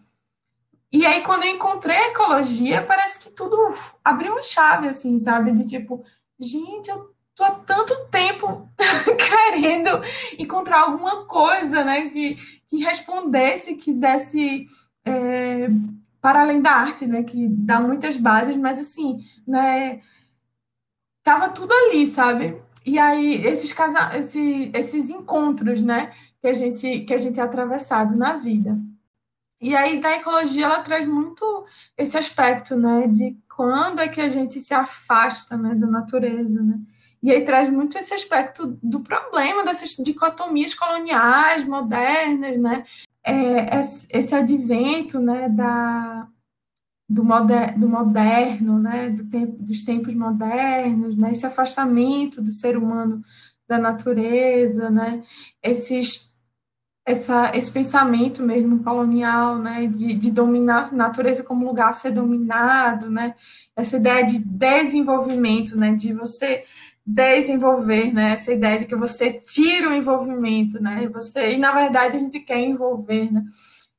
[0.92, 3.56] E aí, quando eu encontrei a ecologia, parece que tudo
[4.04, 5.52] abriu uma chave, assim, sabe?
[5.52, 6.02] De tipo,
[6.40, 8.70] gente, eu tô há tanto tempo
[9.18, 10.02] querendo
[10.38, 12.08] encontrar alguma coisa, né?
[12.08, 12.36] Que,
[12.68, 14.66] que respondesse, que desse.
[15.04, 15.68] É,
[16.20, 17.22] para além da arte, né?
[17.22, 20.00] Que dá muitas bases, mas assim, né?
[21.22, 22.60] Tava tudo ali, sabe?
[22.86, 24.16] E aí, esses, casa...
[24.16, 28.78] Esse, esses encontros, né, que a, gente, que a gente é atravessado na vida.
[29.60, 31.64] E aí, da ecologia, ela traz muito
[31.96, 36.78] esse aspecto, né, de quando é que a gente se afasta, né, da natureza, né?
[37.20, 42.84] E aí traz muito esse aspecto do problema dessas dicotomias coloniais, modernas, né?
[43.24, 43.80] É,
[44.10, 46.28] esse advento, né, da,
[47.08, 52.76] do, moder, do moderno, né, do tempo, dos tempos modernos, né, esse afastamento do ser
[52.76, 53.22] humano
[53.68, 55.24] da natureza, né?
[55.62, 56.32] Esses
[57.08, 62.10] essa, esse pensamento mesmo colonial, né, de, de dominar a natureza como lugar a ser
[62.10, 63.34] dominado, né,
[63.74, 66.64] essa ideia de desenvolvimento, né, de você
[67.06, 72.18] desenvolver, né, essa ideia de que você tira o envolvimento, né, você, e na verdade
[72.18, 73.42] a gente quer envolver, né,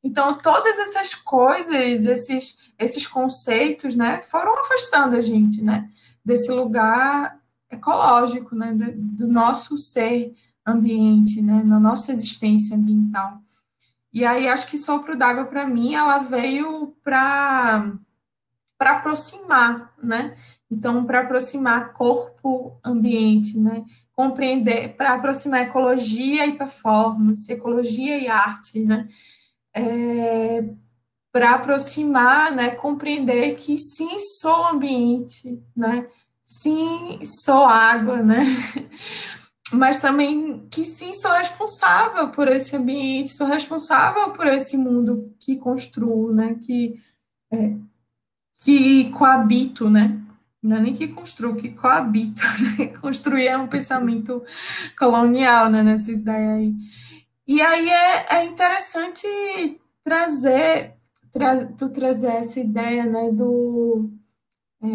[0.03, 5.89] então todas essas coisas, esses, esses conceitos, né, foram afastando a gente, né,
[6.23, 7.39] desse lugar
[7.71, 8.91] ecológico, né, do,
[9.25, 10.31] do nosso ser,
[10.69, 13.41] ambiente, né, na nossa existência ambiental.
[14.11, 17.93] E aí acho que Sopro d'Água para mim ela veio para
[18.79, 20.35] aproximar, né?
[20.71, 23.83] Então, para aproximar corpo, ambiente, né?
[24.13, 29.07] Compreender, para aproximar ecologia e performance, ecologia e arte, né?
[29.73, 30.63] É,
[31.31, 32.71] para aproximar, né?
[32.71, 36.07] Compreender que sim, sou ambiente, né?
[36.43, 38.43] Sim, sou água, né?
[39.71, 45.57] mas também que sim sou responsável por esse ambiente, sou responsável por esse mundo que
[45.57, 46.55] construo, né?
[46.55, 46.99] Que,
[47.51, 47.75] é,
[48.63, 50.19] que coabito, né?
[50.61, 52.41] Não é nem que construo, que coabito.
[52.77, 52.87] Né?
[52.87, 54.43] Construir é um pensamento
[54.97, 55.83] colonial, né?
[55.83, 56.73] Nessa ideia aí.
[57.47, 59.27] E aí é, é interessante
[60.03, 60.95] trazer,
[61.31, 63.31] tra, tu trazer essa ideia, né?
[63.31, 64.11] Do
[64.81, 64.87] é,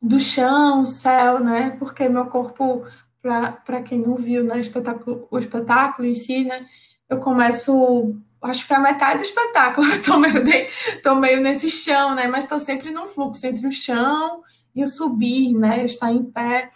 [0.00, 1.70] do chão, céu, né?
[1.78, 2.84] Porque meu corpo,
[3.20, 6.66] para quem não viu né, o, espetáculo, o espetáculo em si, né?
[7.08, 10.66] Eu começo, acho que é a metade do espetáculo, eu tô meio, de,
[11.02, 12.28] tô meio nesse chão, né?
[12.28, 14.42] Mas estou sempre num fluxo entre o chão
[14.74, 15.84] e o subir, né?
[15.84, 16.70] Estar em pé.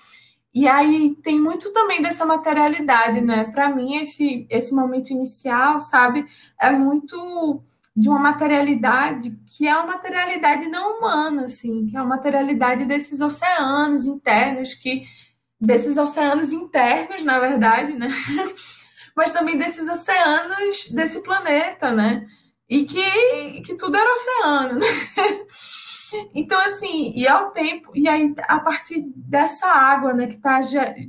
[0.55, 3.45] E aí tem muito também dessa materialidade, né?
[3.45, 6.27] Para mim, esse, esse momento inicial, sabe,
[6.61, 7.63] é muito
[7.95, 13.21] de uma materialidade que é uma materialidade não humana, assim, que é uma materialidade desses
[13.21, 15.05] oceanos internos, que
[15.61, 18.09] desses oceanos internos, na verdade, né?
[19.15, 22.27] Mas também desses oceanos desse planeta, né?
[22.69, 24.87] E que, que tudo era oceano, né?
[26.35, 30.61] Então, assim, e ao tempo, e aí a partir dessa água, né, que tá,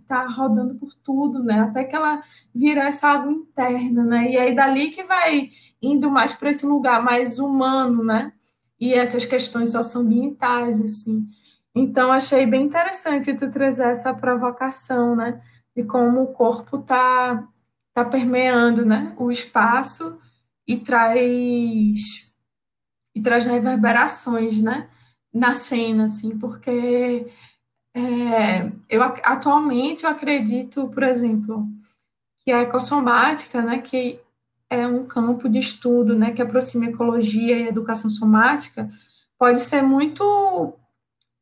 [0.07, 2.23] tá rodando por tudo, né, até que ela
[2.55, 5.51] vira essa água interna, né, e aí dali que vai
[5.84, 8.31] indo mais para esse lugar mais humano, né?
[8.79, 11.27] E essas questões socioambientais, assim.
[11.75, 15.41] Então, achei bem interessante tu trazer essa provocação, né?
[15.75, 17.47] De como o corpo tá,
[17.93, 19.13] tá permeando, né?
[19.17, 20.17] O espaço
[20.67, 22.31] e traz
[23.15, 24.89] e traz reverberações, né?
[25.34, 27.27] Na cena, assim, porque
[27.95, 31.67] é, eu atualmente eu acredito, por exemplo,
[32.43, 33.79] que a ecossomática, né?
[33.79, 34.19] Que
[34.74, 38.89] é um campo de estudo né, que aproxima ecologia e educação somática,
[39.38, 40.74] pode ser muito.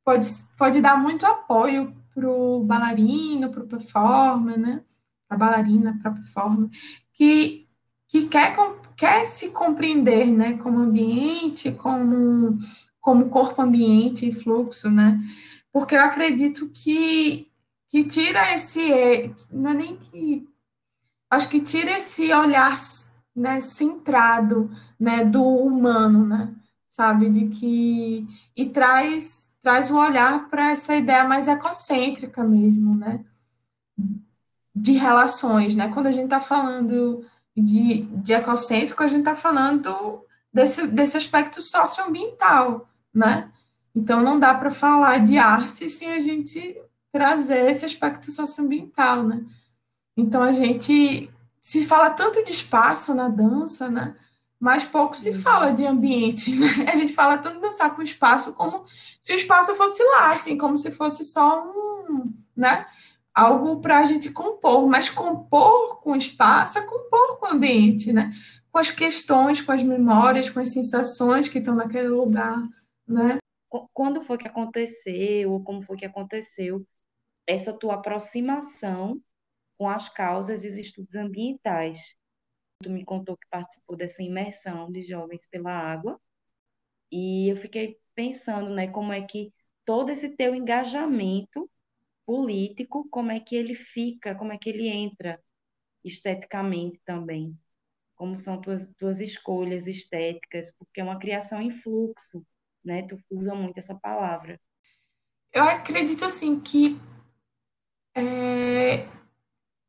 [0.03, 0.27] pode,
[0.57, 4.81] pode dar muito apoio para o bailarino, para o performer, né?
[5.27, 6.69] Para a bailarina, para a performer,
[7.13, 7.67] que,
[8.07, 8.55] que quer,
[8.97, 12.57] quer se compreender né, como ambiente, como,
[12.99, 15.19] como corpo ambiente e fluxo, né?
[15.71, 17.47] Porque eu acredito que,
[17.87, 19.33] que tira esse.
[19.51, 20.47] Não é nem que.
[21.29, 22.75] Acho que tira esse olhar
[23.35, 24.69] né, centrado,
[24.99, 26.53] né, do humano, né,
[26.87, 33.23] sabe, de que e traz traz um olhar para essa ideia mais ecocêntrica mesmo, né,
[34.75, 37.23] de relações, né, quando a gente está falando
[37.55, 43.51] de, de ecocêntrico, a gente está falando desse, desse aspecto socioambiental, né,
[43.95, 49.45] então não dá para falar de arte sem a gente trazer esse aspecto socioambiental, né,
[50.17, 51.29] então a gente
[51.61, 54.15] se fala tanto de espaço na dança, né?
[54.59, 56.67] Mas pouco se fala de ambiente, né?
[56.91, 58.83] A gente fala tanto de dançar com espaço como
[59.21, 62.87] se o espaço fosse lá, assim, como se fosse só um, né?
[63.33, 68.33] Algo para a gente compor, mas compor com espaço é compor com o ambiente, né?
[68.71, 72.59] Com as questões, com as memórias, com as sensações que estão naquele lugar,
[73.07, 73.37] né?
[73.93, 76.85] Quando foi que aconteceu, ou como foi que aconteceu
[77.47, 79.21] essa tua aproximação
[79.81, 81.97] com as causas e os estudos ambientais.
[82.83, 86.21] Tu me contou que participou dessa imersão de jovens pela água,
[87.11, 89.51] e eu fiquei pensando, né, como é que
[89.83, 91.67] todo esse teu engajamento
[92.27, 95.41] político, como é que ele fica, como é que ele entra
[96.05, 97.57] esteticamente também,
[98.15, 102.45] como são tuas, tuas escolhas estéticas, porque é uma criação em fluxo,
[102.85, 104.61] né, tu usa muito essa palavra.
[105.51, 106.99] Eu acredito, assim, que
[108.15, 109.20] é,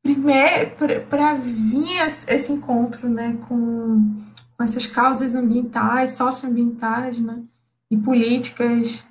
[0.02, 0.72] primeiro
[1.08, 4.14] para vir esse encontro né, com,
[4.56, 7.42] com essas causas ambientais, socioambientais né,
[7.90, 9.06] e políticas,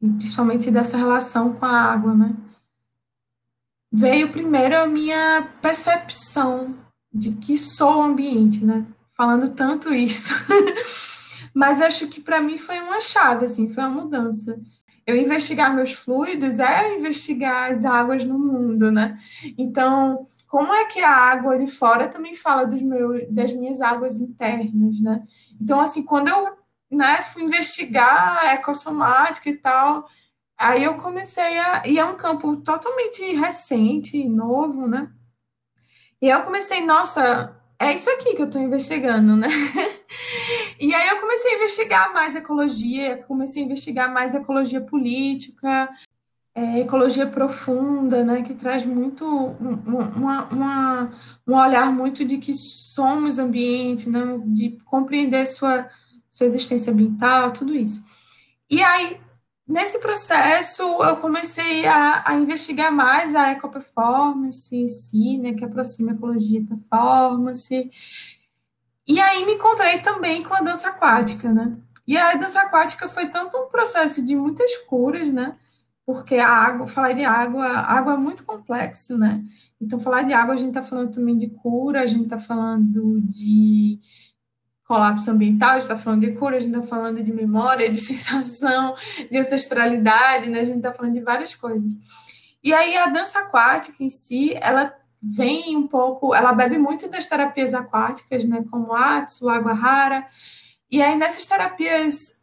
[0.00, 2.34] e principalmente dessa relação com a água, né?
[3.90, 6.76] veio primeiro a minha percepção
[7.12, 8.86] de que sou o ambiente, né?
[9.16, 10.34] Falando tanto isso.
[11.54, 14.60] Mas acho que para mim foi uma chave, assim, foi uma mudança.
[15.08, 19.18] Eu investigar meus fluidos é investigar as águas no mundo, né?
[19.56, 24.18] Então, como é que a água de fora também fala dos meus, das minhas águas
[24.18, 25.24] internas, né?
[25.58, 26.58] Então, assim, quando eu
[26.90, 30.06] né, fui investigar a ecossomática e tal,
[30.58, 31.86] aí eu comecei a.
[31.86, 35.10] E é um campo totalmente recente, novo, né?
[36.20, 39.48] E eu comecei, nossa, é isso aqui que eu estou investigando, né?
[40.80, 45.88] e aí eu comecei a investigar mais ecologia, comecei a investigar mais ecologia política,
[46.54, 48.42] é, ecologia profunda, né?
[48.42, 51.12] Que traz muito uma, uma,
[51.46, 54.40] um olhar muito de que somos ambiente, né?
[54.46, 55.88] de compreender sua,
[56.28, 58.02] sua existência ambiental, tudo isso.
[58.68, 59.20] E aí
[59.68, 66.12] nesse processo, eu comecei a, a investigar mais a ecoperformance em si, né, que aproxima
[66.12, 67.90] ecologia e performance.
[69.06, 71.76] E aí me encontrei também com a dança aquática, né?
[72.06, 75.56] E a dança aquática foi tanto um processo de muitas curas, né?
[76.06, 79.44] Porque a água, falar de água, água é muito complexo, né?
[79.80, 83.20] Então, falar de água, a gente está falando também de cura, a gente está falando
[83.20, 84.00] de
[84.88, 88.00] colapso ambiental, a gente está falando de cura, a gente está falando de memória, de
[88.00, 88.96] sensação,
[89.30, 90.60] de ancestralidade, né?
[90.60, 91.92] A gente está falando de várias coisas.
[92.64, 97.26] E aí a dança aquática em si, ela vem um pouco, ela bebe muito das
[97.26, 98.64] terapias aquáticas, né?
[98.70, 100.26] Como Atsu, água rara.
[100.90, 102.38] E aí nessas terapias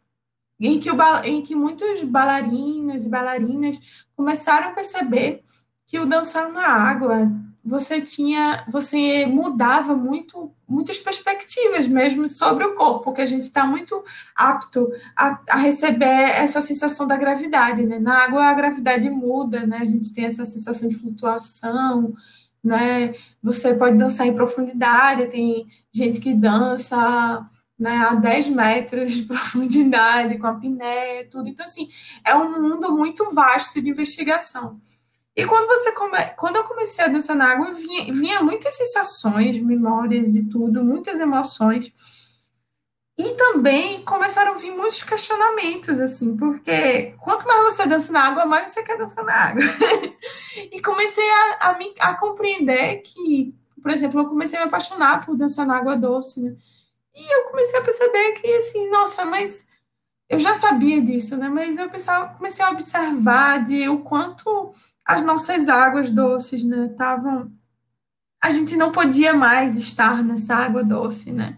[0.60, 5.42] em que, o, em que muitos bailarinos e bailarinas começaram a perceber
[5.84, 7.28] que o dançar na água
[7.66, 13.66] você tinha, você mudava muito, muitas perspectivas mesmo sobre o corpo, que a gente está
[13.66, 14.04] muito
[14.36, 17.98] apto a, a, receber essa sensação da gravidade, né?
[17.98, 19.78] Na água a gravidade muda, né?
[19.78, 22.14] A gente tem essa sensação de flutuação,
[22.62, 23.14] né?
[23.42, 27.44] Você pode dançar em profundidade, tem gente que dança
[27.76, 31.48] né, a 10 metros de profundidade, com a piné, tudo.
[31.48, 31.88] Então, assim,
[32.24, 34.80] é um mundo muito vasto de investigação.
[35.36, 36.18] E quando você come...
[36.36, 41.20] quando eu comecei a dançar na água, vinha, vinha muitas sensações, memórias e tudo, muitas
[41.20, 41.92] emoções.
[43.18, 48.46] E também começaram a vir muitos questionamentos, assim, porque quanto mais você dança na água,
[48.46, 49.62] mais você quer dançar na água.
[50.72, 55.24] e comecei a, a, me, a compreender que, por exemplo, eu comecei a me apaixonar
[55.24, 56.56] por dançar na água doce, né?
[57.14, 59.66] E eu comecei a perceber que, assim, nossa, mas
[60.28, 61.48] eu já sabia disso, né?
[61.48, 64.72] Mas eu pensava, comecei a observar de o quanto
[65.06, 67.52] as nossas águas doces, né, estavam
[68.42, 71.56] a gente não podia mais estar nessa água doce, né?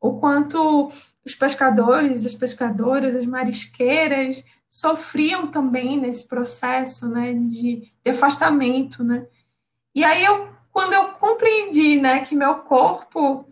[0.00, 0.88] O quanto
[1.24, 9.26] os pescadores, as pescadoras, as marisqueiras sofriam também nesse processo, né, de, de afastamento, né?
[9.94, 13.44] E aí eu, quando eu compreendi, né, que meu corpo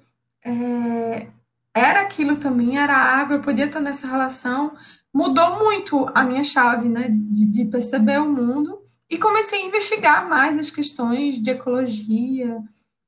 [0.44, 1.26] é,
[1.74, 4.76] era aquilo também, era água, eu podia estar nessa relação,
[5.12, 10.28] mudou muito a minha chave, né, de, de perceber o mundo e comecei a investigar
[10.28, 12.62] mais as questões de ecologia,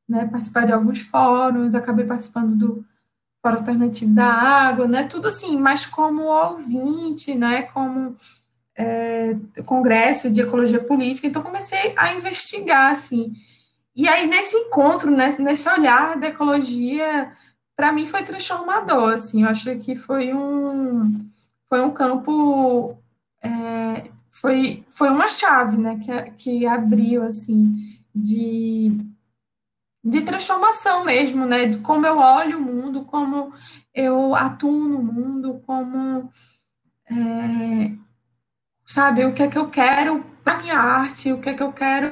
[0.09, 2.85] né, participar de alguns fóruns, acabei participando do
[3.43, 8.15] Fórum Alternativo da Água, né, tudo assim, mas como ouvinte, né, como
[8.77, 9.37] é,
[9.67, 13.33] congresso de ecologia política, então comecei a investigar, assim,
[13.95, 17.33] e aí nesse encontro, né, nesse olhar da ecologia,
[17.77, 21.19] para mim foi transformador, assim, eu acho que foi um,
[21.69, 22.97] foi um campo
[23.43, 24.11] é,
[24.41, 27.75] foi, foi uma chave, né, que, que abriu, assim,
[28.15, 28.97] de,
[30.03, 33.53] de transformação mesmo, né, de como eu olho o mundo, como
[33.93, 36.31] eu atuo no mundo, como,
[37.11, 37.93] é,
[38.87, 41.73] sabe, o que é que eu quero para minha arte, o que é que eu
[41.73, 42.11] quero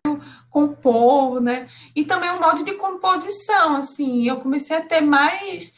[0.51, 5.73] compor, né, e também o modo de composição, assim, eu comecei a ter mais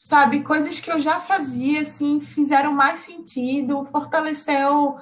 [0.00, 4.98] sabe, coisas que eu já fazia, assim, fizeram mais sentido, fortaleceu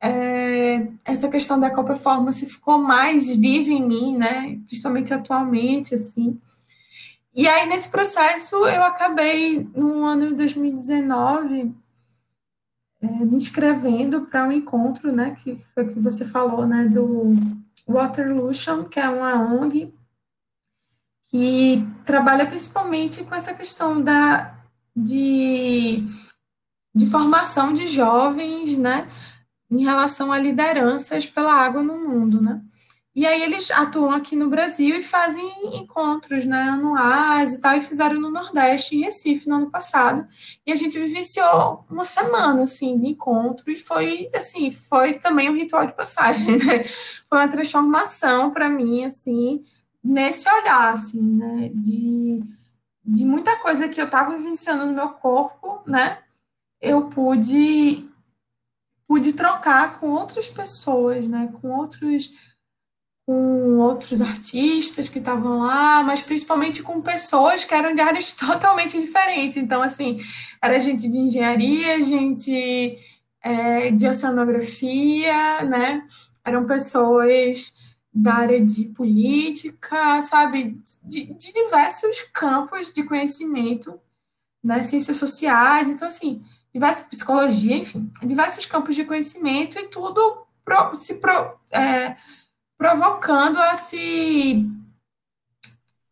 [0.00, 4.60] é, essa questão da co-performance ficou mais viva em mim, né?
[4.66, 6.40] Principalmente atualmente, assim.
[7.34, 11.74] E aí, nesse processo, eu acabei, no ano de 2019,
[13.00, 15.36] é, me inscrevendo para um encontro, né?
[15.42, 16.84] Que foi o que você falou, né?
[16.84, 17.34] Do
[17.86, 19.92] Waterlution, que é uma ONG
[21.26, 24.54] que trabalha principalmente com essa questão da,
[24.94, 26.06] de,
[26.94, 29.10] de formação de jovens, né?
[29.70, 32.60] Em relação a lideranças pela água no mundo, né?
[33.16, 37.80] E aí eles atuam aqui no Brasil e fazem encontros né, anuais e tal, e
[37.80, 40.28] fizeram no Nordeste, em Recife, no ano passado.
[40.66, 45.56] E a gente vivenciou uma semana, assim, de encontro, e foi, assim, foi também um
[45.56, 46.84] ritual de passagem, né?
[47.26, 49.64] Foi uma transformação para mim, assim,
[50.04, 51.70] nesse olhar, assim, né?
[51.74, 52.42] De,
[53.02, 56.18] de muita coisa que eu estava vivenciando no meu corpo, né?
[56.82, 58.06] Eu pude,
[59.08, 61.52] pude trocar com outras pessoas, né?
[61.60, 62.32] Com outros
[63.26, 69.00] com outros artistas que estavam lá, mas principalmente com pessoas que eram de áreas totalmente
[69.00, 69.56] diferentes.
[69.56, 70.20] Então, assim,
[70.62, 72.96] era gente de engenharia, gente
[73.42, 76.06] é, de oceanografia, né?
[76.44, 77.74] Eram pessoas
[78.14, 80.80] da área de política, sabe?
[81.02, 84.00] De, de diversos campos de conhecimento,
[84.62, 84.84] né?
[84.84, 86.42] Ciências sociais, então, assim,
[86.76, 92.16] diversa psicologia, enfim, diversos campos de conhecimento e tudo pro, se pro, é,
[92.76, 94.68] provocando a se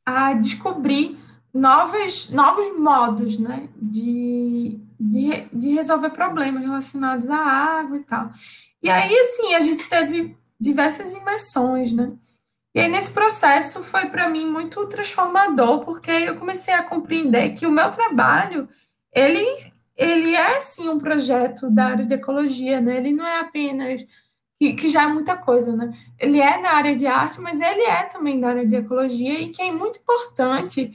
[0.07, 1.19] a descobrir
[1.53, 8.31] novos, novos modos né, de, de, de resolver problemas relacionados à água e tal.
[8.83, 12.13] E aí, assim, a gente teve diversas imersões, né?
[12.75, 17.67] E aí, nesse processo, foi para mim muito transformador, porque eu comecei a compreender que
[17.67, 18.69] o meu trabalho,
[19.13, 19.45] ele,
[19.97, 22.97] ele é, sim, um projeto da área de ecologia, né?
[22.97, 24.05] Ele não é apenas
[24.59, 25.93] que, que, já é muita coisa, né?
[26.19, 29.51] Ele é na área de arte, mas ele é também da área de ecologia e
[29.51, 30.93] que é muito importante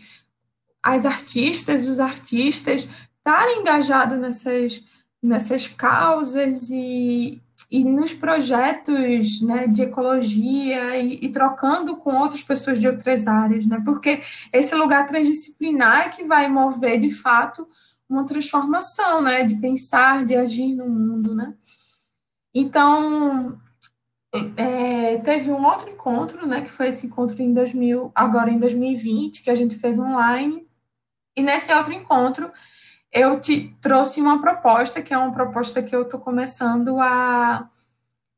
[0.84, 2.88] as artistas, os artistas
[3.18, 4.84] estarem engajados nessas,
[5.22, 12.80] nessas causas e, e nos projetos né, de ecologia e, e, trocando com outras pessoas
[12.80, 13.82] de outras áreas, né?
[13.86, 14.22] Porque
[14.52, 17.68] esse lugar transdisciplinar é que vai mover de fato
[18.10, 19.44] uma transformação, né?
[19.44, 21.54] De pensar, de agir no mundo, né?
[22.54, 23.60] Então,
[24.58, 29.44] é, teve um outro encontro, né, que foi esse encontro em 2000, agora em 2020,
[29.44, 30.68] que a gente fez online.
[31.36, 32.52] E nesse outro encontro,
[33.12, 37.70] eu te trouxe uma proposta, que é uma proposta que eu estou começando a,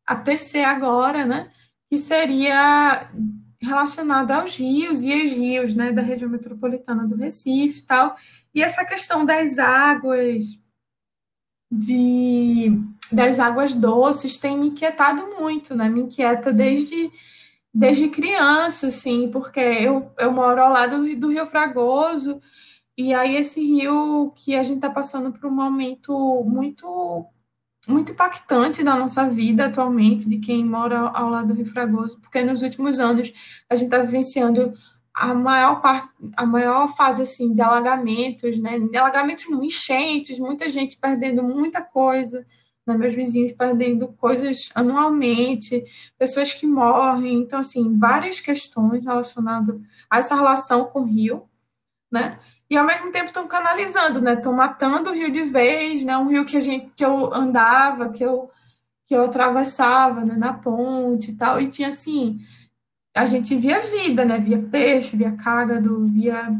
[0.05, 1.51] a tecer agora, né,
[1.89, 3.09] que seria
[3.61, 8.15] relacionada aos rios e as rios, né, da região metropolitana do Recife e tal.
[8.53, 10.43] E essa questão das águas,
[11.71, 12.71] de
[13.11, 15.89] das águas doces tem me inquietado muito, né?
[15.89, 17.11] Me inquieta desde,
[17.73, 22.41] desde criança, assim, porque eu, eu moro ao lado do, do Rio Fragoso,
[22.97, 27.25] e aí esse rio que a gente está passando por um momento muito
[27.87, 32.43] muito impactante da nossa vida atualmente, de quem mora ao lado do Rio Fragoso, porque
[32.43, 33.33] nos últimos anos
[33.69, 34.73] a gente está vivenciando
[35.13, 38.79] a maior parte, a maior fase assim de alagamentos, né?
[38.95, 42.45] Alagamentos não, enchentes, muita gente perdendo muita coisa,
[42.85, 42.97] né?
[42.97, 45.83] meus vizinhos perdendo coisas anualmente,
[46.17, 51.43] pessoas que morrem, então assim, várias questões relacionadas a essa relação com o rio,
[52.11, 52.39] né?
[52.69, 54.33] E ao mesmo tempo estão canalizando, né?
[54.33, 56.17] Estão matando o rio de vez, né?
[56.17, 58.49] Um rio que a gente que eu andava, que eu
[59.05, 60.35] que eu atravessava, né?
[60.37, 62.39] na ponte e tal, e tinha assim,
[63.13, 64.37] a gente via vida, né?
[64.39, 66.51] Via peixe, via cágado, via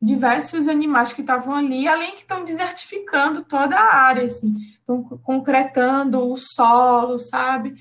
[0.00, 6.20] diversos animais que estavam ali, além que estão desertificando toda a área, assim, estão concretando
[6.30, 7.74] o solo, sabe?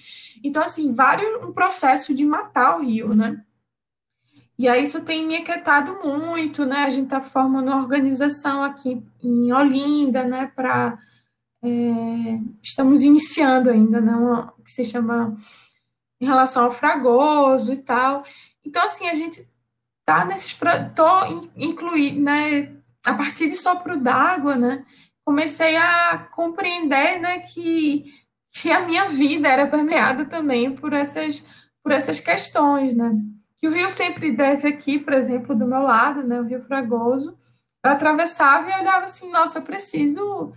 [0.43, 3.43] Então, assim, vários um processo de matar o rio, né?
[4.57, 6.85] E aí isso tem me aquietado muito, né?
[6.85, 10.51] A gente está formando uma organização aqui em Olinda, né?
[10.55, 10.97] Para
[11.63, 14.15] é, estamos iniciando ainda, né?
[14.15, 15.35] Uma, que se chama
[16.19, 18.23] em relação ao fragoso e tal.
[18.65, 19.47] Então, assim, a gente
[20.05, 20.57] tá nesses.
[20.95, 22.73] Tô incluindo, né?
[23.05, 24.85] A partir de sopro d'água, né?
[25.25, 27.39] Comecei a compreender, né?
[27.39, 28.05] Que,
[28.49, 31.45] que a minha vida era permeada também por essas,
[31.83, 33.11] por essas questões, né?
[33.57, 36.39] Que o rio sempre deve aqui, por exemplo, do meu lado, né?
[36.39, 37.37] O Rio Fragoso.
[37.83, 40.53] Eu atravessava e olhava assim, nossa, preciso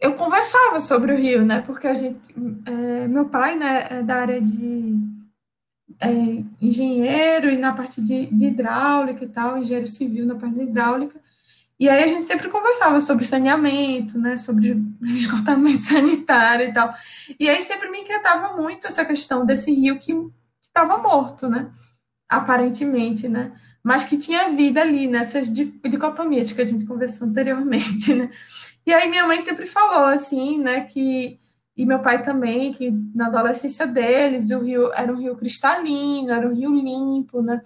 [0.00, 1.60] eu conversava sobre o Rio, né?
[1.62, 2.32] Porque a gente,
[2.66, 4.96] é, meu pai, né, é da área de
[6.00, 10.62] é, engenheiro e na parte de, de, hidráulica e tal, engenheiro civil na parte de
[10.62, 11.20] hidráulica.
[11.80, 14.76] E aí a gente sempre conversava sobre saneamento, né, sobre
[15.14, 16.92] esgotamento sanitário e tal.
[17.38, 20.14] E aí sempre me inquietava muito essa questão desse rio que
[20.60, 21.70] estava morto, né?
[22.28, 23.52] Aparentemente, né?
[23.82, 28.30] Mas que tinha vida ali nessas dicotomias que a gente conversou anteriormente, né?
[28.88, 31.38] E aí minha mãe sempre falou assim, né, que
[31.76, 36.48] e meu pai também, que na adolescência deles o rio era um rio cristalino, era
[36.48, 37.60] um rio limpo, né?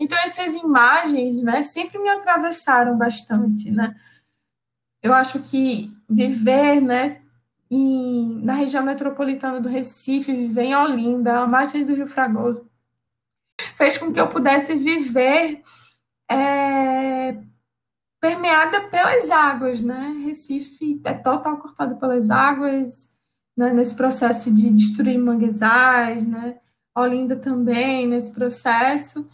[0.00, 3.94] Então essas imagens, né, sempre me atravessaram bastante, né?
[5.02, 7.20] Eu acho que viver, né,
[7.70, 12.66] em, na região metropolitana do Recife, viver em Olinda, a margem do Rio Fragoso,
[13.76, 15.62] fez com que eu pudesse viver
[16.30, 17.36] é,
[18.24, 20.22] permeada pelas águas, né?
[20.24, 23.12] Recife é total cortado pelas águas,
[23.54, 23.70] né?
[23.70, 26.56] nesse processo de destruir manguezais, né?
[26.96, 29.28] Olinda também nesse processo.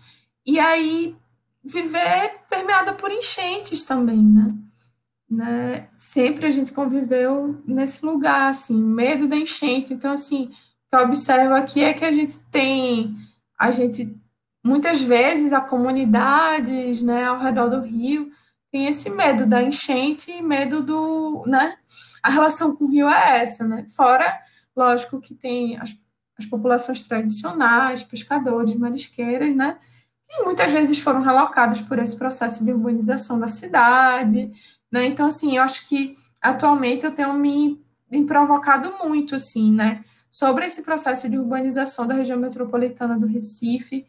[0.45, 1.17] E aí
[1.63, 4.55] viver permeada por enchentes também, né?
[5.31, 5.89] né?
[5.95, 9.95] Sempre a gente conviveu nesse lugar, assim, medo da enchente.
[9.95, 10.49] Então, assim, o
[10.89, 13.17] que eu observo aqui é que a gente tem,
[13.57, 14.13] a gente,
[14.65, 18.33] muitas vezes, a comunidades, né, ao redor do rio,
[18.71, 21.77] tem esse medo da enchente e medo do, né?
[22.23, 23.87] A relação com o rio é essa, né?
[23.97, 24.41] Fora,
[24.77, 25.95] lógico, que tem as,
[26.39, 29.77] as populações tradicionais, pescadores, marisqueiras, né?
[30.29, 34.53] Que muitas vezes foram relocados por esse processo de urbanização da cidade,
[34.91, 35.05] né?
[35.07, 40.05] Então, assim, eu acho que atualmente eu tenho me, me provocado muito, assim, né?
[40.31, 44.07] Sobre esse processo de urbanização da região metropolitana do Recife,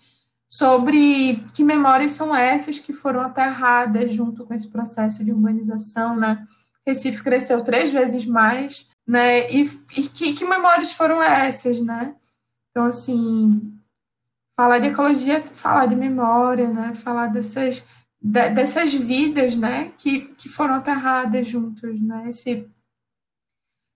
[0.52, 6.46] sobre que memórias são essas que foram aterradas junto com esse processo de urbanização, né?
[6.86, 9.50] Recife cresceu três vezes mais, né?
[9.50, 9.62] E,
[9.96, 12.14] e que, que memórias foram essas, né?
[12.70, 13.80] Então, assim,
[14.60, 16.94] falar de ecologia, falar de memória, né?
[16.96, 17.82] Falar dessas,
[18.22, 19.94] de, dessas vidas, né?
[19.98, 22.28] Que, que foram aterradas juntos, né?
[22.28, 22.70] Esse,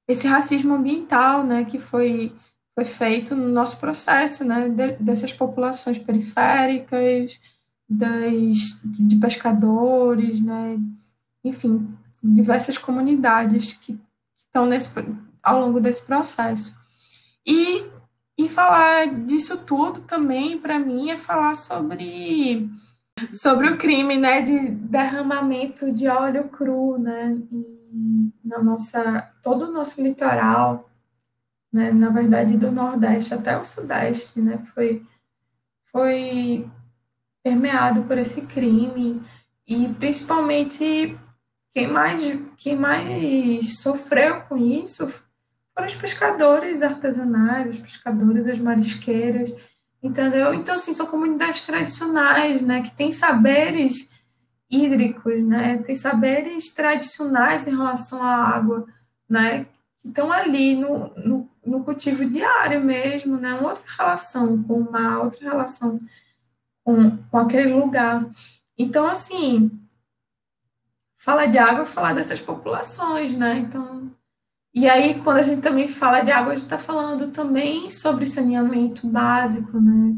[0.07, 1.65] esse racismo ambiental, né?
[1.65, 2.33] Que foi
[2.75, 7.39] foi feito no nosso processo, né, de, dessas populações periféricas,
[7.87, 10.77] das, de pescadores, né,
[11.43, 11.87] enfim,
[12.21, 14.01] diversas comunidades que, que
[14.35, 14.91] estão nesse,
[15.41, 16.75] ao longo desse processo.
[17.47, 17.85] E,
[18.37, 22.69] e falar disso tudo também, para mim, é falar sobre,
[23.31, 27.39] sobre o crime né, de derramamento de óleo cru né,
[28.43, 30.89] na nossa, todo o nosso litoral,
[31.75, 35.05] né, na verdade, do Nordeste até o Sudeste, né, foi,
[35.91, 36.65] foi
[37.43, 39.21] permeado por esse crime,
[39.67, 41.17] e principalmente
[41.71, 42.21] quem mais,
[42.55, 45.05] quem mais sofreu com isso
[45.73, 49.53] foram os pescadores artesanais, os pescadores, as marisqueiras,
[50.01, 50.53] entendeu?
[50.53, 54.09] Então, assim, são comunidades tradicionais, né, que têm saberes
[54.71, 58.85] hídricos, né, tem saberes tradicionais em relação à água,
[59.29, 59.67] né,
[60.05, 63.53] que estão ali no, no no cultivo diário mesmo, né?
[63.53, 65.99] Uma outra relação com o mar, outra relação
[66.83, 68.29] com, com aquele lugar.
[68.77, 69.71] Então, assim,
[71.17, 73.57] fala de água, falar dessas populações, né?
[73.57, 74.11] Então,
[74.73, 78.25] e aí, quando a gente também fala de água, a gente está falando também sobre
[78.25, 80.15] saneamento básico, né?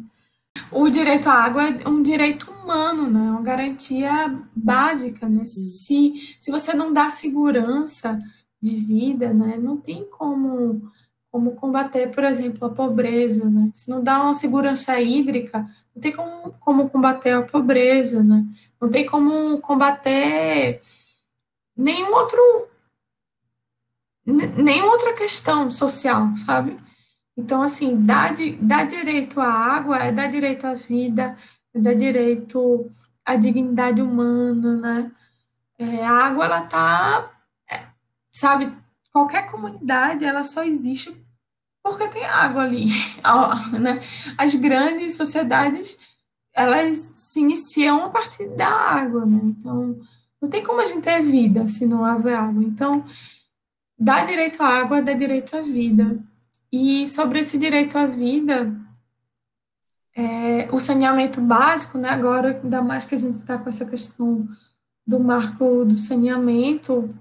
[0.71, 3.31] O direito à água é um direito humano, né?
[3.31, 5.45] Uma garantia básica, né?
[5.45, 8.19] Se, se você não dá segurança
[8.61, 9.57] de vida, né?
[9.57, 10.91] Não tem como
[11.29, 13.69] como combater, por exemplo, a pobreza, né?
[13.73, 18.43] Se não dá uma segurança hídrica, não tem como, como combater a pobreza, né?
[18.81, 20.81] Não tem como combater
[21.75, 22.67] nenhum outro
[24.25, 26.77] nenhuma outra questão social, sabe?
[27.37, 31.37] Então, assim, dar, dar direito à água é dar direito à vida,
[31.73, 32.89] é dar direito
[33.23, 35.11] à dignidade humana, né?
[35.77, 37.36] É, a água, ela tá, é,
[38.39, 38.71] sabe,
[39.11, 41.27] qualquer comunidade, ela só existe
[41.87, 42.87] porque tem água ali.
[43.79, 44.01] Né?
[44.37, 45.97] As grandes sociedades,
[46.53, 49.39] elas se iniciam a partir da água, né?
[49.43, 49.99] Então,
[50.41, 52.63] não tem como a gente ter vida se não haver água.
[52.63, 53.05] Então,
[53.97, 56.19] dar direito à água dá direito à vida.
[56.71, 58.73] E sobre esse direito à vida,
[60.15, 62.09] é, o saneamento básico, né?
[62.09, 64.47] Agora, ainda mais que a gente está com essa questão
[65.05, 67.13] do marco do saneamento,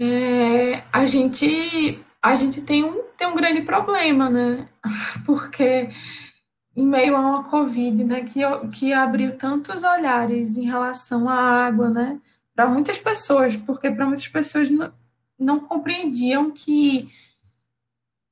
[0.00, 4.68] é, a gente a gente tem um, tem um grande problema, né?
[5.26, 5.90] Porque
[6.76, 8.40] em meio a uma Covid, né, que,
[8.72, 12.20] que abriu tantos olhares em relação à água, né,
[12.54, 14.92] para muitas pessoas, porque para muitas pessoas não,
[15.38, 17.08] não compreendiam que,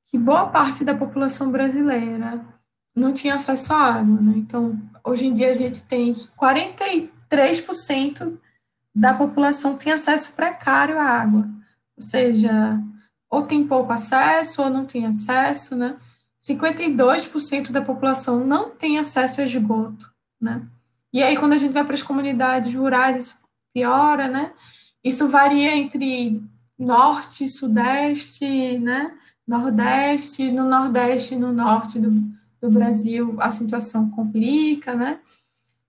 [0.06, 2.44] que boa parte da população brasileira
[2.94, 4.34] não tinha acesso à água, né?
[4.36, 8.38] Então, hoje em dia a gente tem 43%
[8.94, 11.48] da população tem acesso precário à água,
[11.96, 12.80] ou seja,
[13.28, 15.96] ou tem pouco acesso ou não tem acesso, né?
[16.42, 20.10] 52% da população não tem acesso a esgoto,
[20.40, 20.66] né?
[21.12, 23.38] E aí, quando a gente vai para as comunidades rurais, isso
[23.74, 24.52] piora, né?
[25.02, 26.42] Isso varia entre
[26.78, 29.16] norte, sudeste, né?
[29.46, 32.10] Nordeste, no nordeste e no norte do,
[32.60, 35.20] do Brasil a situação complica, né?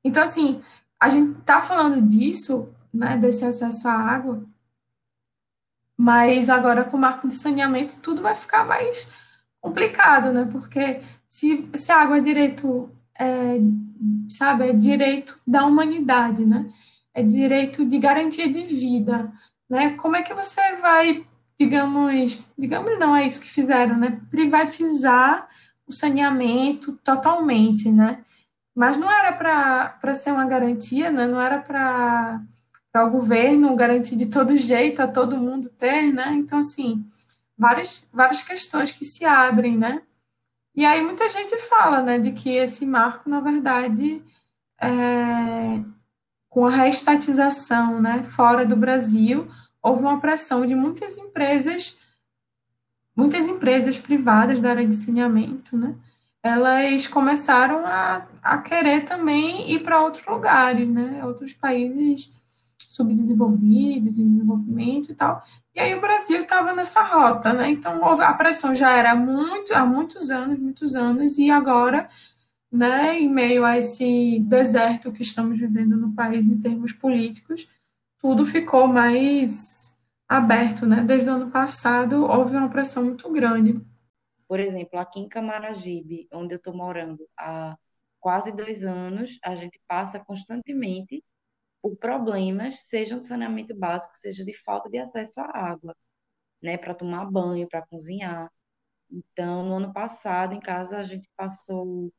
[0.04, 0.62] Então, assim,
[1.00, 4.46] a gente está falando disso, né, desse acesso à água,
[5.98, 9.08] Mas agora com o marco de saneamento tudo vai ficar mais
[9.62, 10.48] complicado, né?
[10.52, 12.90] Porque se, se a água é direito,
[13.20, 13.60] é,
[14.30, 16.72] sabe, é direito da humanidade, né?
[17.14, 19.32] É direito de garantia de vida,
[19.70, 19.96] né?
[19.98, 21.26] Como é que você vai,
[21.60, 24.20] digamos, digamos não é isso que fizeram, né?
[24.32, 25.48] Privatizar
[25.88, 28.24] o saneamento totalmente, né?
[28.76, 31.28] Mas não era para ser uma garantia, né?
[31.28, 32.42] Não era para
[32.92, 36.34] para o governo garantir de todo jeito a todo mundo ter, né?
[36.34, 37.06] Então, assim,
[37.58, 40.02] várias, várias questões que se abrem, né?
[40.76, 44.24] E aí muita gente fala, né, de que esse marco, na verdade,
[44.82, 45.84] é,
[46.50, 49.50] com a reestatização, né, fora do Brasil,
[49.82, 51.98] houve uma pressão de muitas empresas,
[53.16, 55.94] muitas empresas privadas da área de saneamento, né,
[56.42, 62.32] elas começaram a, a querer também ir para outros lugares, né, outros países
[62.90, 65.44] subdesenvolvidos, em desenvolvimento e tal.
[65.74, 67.70] E aí o Brasil estava nessa rota, né?
[67.70, 72.10] Então a pressão já era muito há muitos anos, muitos anos, e agora,
[72.72, 77.70] né, em meio a esse deserto que estamos vivendo no país em termos políticos,
[78.20, 81.04] tudo ficou mais aberto, né?
[81.04, 83.82] Desde o ano passado houve uma pressão muito grande.
[84.48, 87.78] Por exemplo, aqui em Camaragibe, onde eu estou morando há
[88.20, 91.24] quase dois anos, a gente passa constantemente
[91.82, 95.96] por problemas, sejam de saneamento básico, seja de falta de acesso à água,
[96.62, 98.52] né, para tomar banho, para cozinhar.
[99.12, 102.14] Então, no ano passado, em casa, a gente passou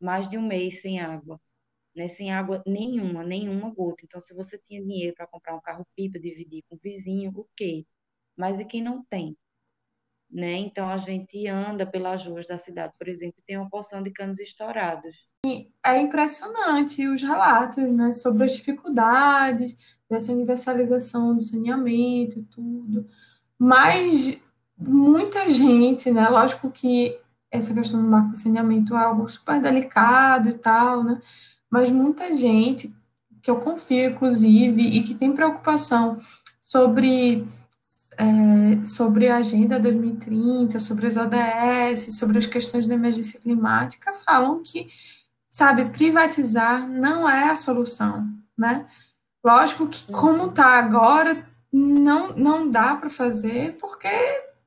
[0.00, 1.40] mais de um mês sem água,
[1.96, 4.04] né, sem água nenhuma, nenhuma gota.
[4.04, 7.86] Então, se você tinha dinheiro para comprar um carro-pipa, dividir com o vizinho, ok.
[8.36, 9.36] Mas e quem não tem?
[10.30, 10.54] Né?
[10.58, 14.10] Então, a gente anda pelas ruas da cidade, por exemplo, e tem uma porção de
[14.10, 15.14] canos estourados
[15.84, 19.76] é impressionante os relatos né, sobre as dificuldades
[20.08, 23.06] dessa universalização do saneamento e tudo.
[23.58, 24.38] Mas
[24.76, 26.28] muita gente, né?
[26.28, 27.18] Lógico que
[27.50, 31.20] essa questão do marco saneamento é algo super delicado e tal, né?
[31.70, 32.94] Mas muita gente,
[33.42, 36.18] que eu confio, inclusive, e que tem preocupação
[36.62, 37.46] sobre,
[38.18, 44.62] é, sobre a Agenda 2030, sobre as ODS, sobre as questões da emergência climática, falam
[44.62, 44.88] que
[45.54, 48.86] sabe, privatizar não é a solução, né?
[49.44, 54.08] Lógico que como está agora, não, não dá para fazer, porque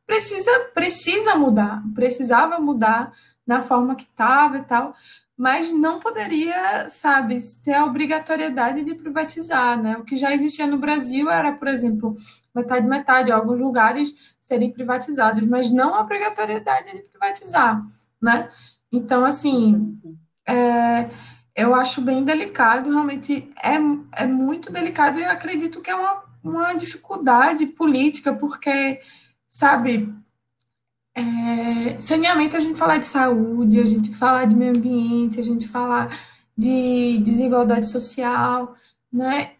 [0.06, 3.12] precisa, precisa mudar, precisava mudar
[3.46, 4.96] na forma que estava e tal,
[5.38, 9.98] mas não poderia, sabe, ser a obrigatoriedade de privatizar, né?
[9.98, 12.16] O que já existia no Brasil era, por exemplo,
[12.58, 17.84] metade metade, alguns lugares serem privatizados, mas não a obrigatoriedade de privatizar,
[18.22, 18.50] né?
[18.92, 20.00] Então, assim,
[20.48, 21.10] é,
[21.56, 23.76] eu acho bem delicado, realmente é,
[24.24, 29.02] é muito delicado e acredito que é uma, uma dificuldade política, porque,
[29.50, 30.14] sabe,
[31.16, 35.68] é, saneamento a gente falar de saúde, a gente falar de meio ambiente, a gente
[35.68, 36.10] falar
[36.56, 38.76] de desigualdade social,
[39.12, 39.54] né?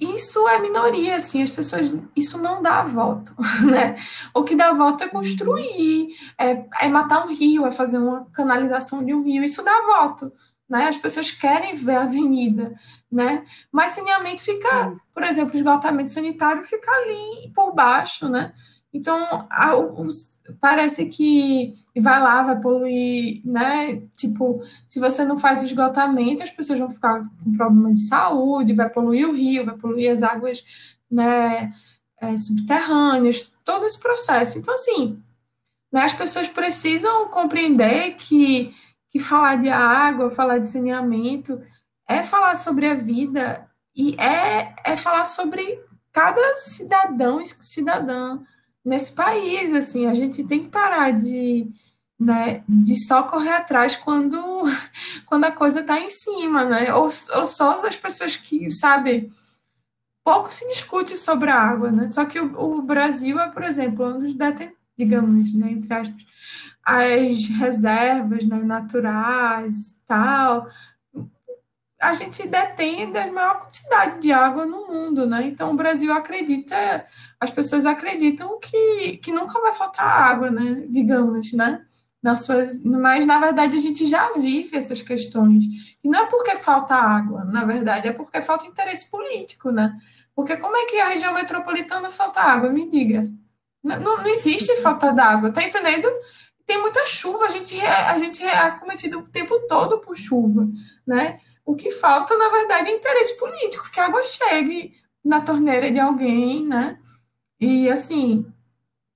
[0.00, 3.34] Isso é minoria, assim, as pessoas, isso não dá voto,
[3.70, 3.96] né?
[4.34, 9.04] O que dá voto é construir, é, é matar um rio, é fazer uma canalização
[9.04, 10.32] de um rio, isso dá voto,
[10.68, 10.88] né?
[10.88, 12.74] As pessoas querem ver a avenida,
[13.12, 13.44] né?
[13.70, 18.54] Mas saneamento fica, por exemplo, esgotamento sanitário fica ali por baixo, né?
[18.92, 19.46] Então,
[19.96, 24.02] os, parece que vai lá, vai poluir, né?
[24.16, 28.90] Tipo, se você não faz esgotamento, as pessoas vão ficar com problema de saúde, vai
[28.90, 30.64] poluir o rio, vai poluir as águas,
[31.10, 31.72] né?
[32.20, 34.58] É, subterrâneas, todo esse processo.
[34.58, 35.22] Então, assim,
[35.92, 38.74] né, as pessoas precisam compreender que,
[39.08, 41.60] que falar de água, falar de saneamento,
[42.08, 43.66] é falar sobre a vida
[43.96, 45.80] e é, é falar sobre
[46.12, 48.40] cada cidadão e cidadã
[48.84, 51.70] nesse país, assim, a gente tem que parar de,
[52.18, 54.38] né, de só correr atrás quando,
[55.26, 59.30] quando a coisa está em cima, né, ou, ou só das pessoas que, sabe,
[60.24, 64.06] pouco se discute sobre a água, né, só que o, o Brasil é, por exemplo,
[64.06, 66.26] um dos detentores, digamos, né, entre aspas,
[66.84, 70.68] as reservas né, naturais e tal,
[72.00, 75.46] a gente detém a maior quantidade de água no mundo, né?
[75.46, 77.04] Então o Brasil acredita,
[77.38, 80.86] as pessoas acreditam que, que nunca vai faltar água, né?
[80.88, 81.84] Digamos, né?
[82.22, 85.64] Nas suas, mas na verdade a gente já vive essas questões.
[86.02, 89.94] E não é porque falta água, na verdade, é porque falta interesse político, né?
[90.34, 92.70] Porque como é que a região metropolitana falta água?
[92.70, 93.28] Me diga.
[93.84, 96.08] Não, não, não existe falta d'água, tá entendendo?
[96.64, 100.66] Tem muita chuva, a gente, a gente é acometido o tempo todo por chuva,
[101.06, 101.40] né?
[101.70, 104.92] O que falta, na verdade, é interesse político, que a água chegue
[105.24, 106.98] na torneira de alguém, né?
[107.60, 108.44] E, assim,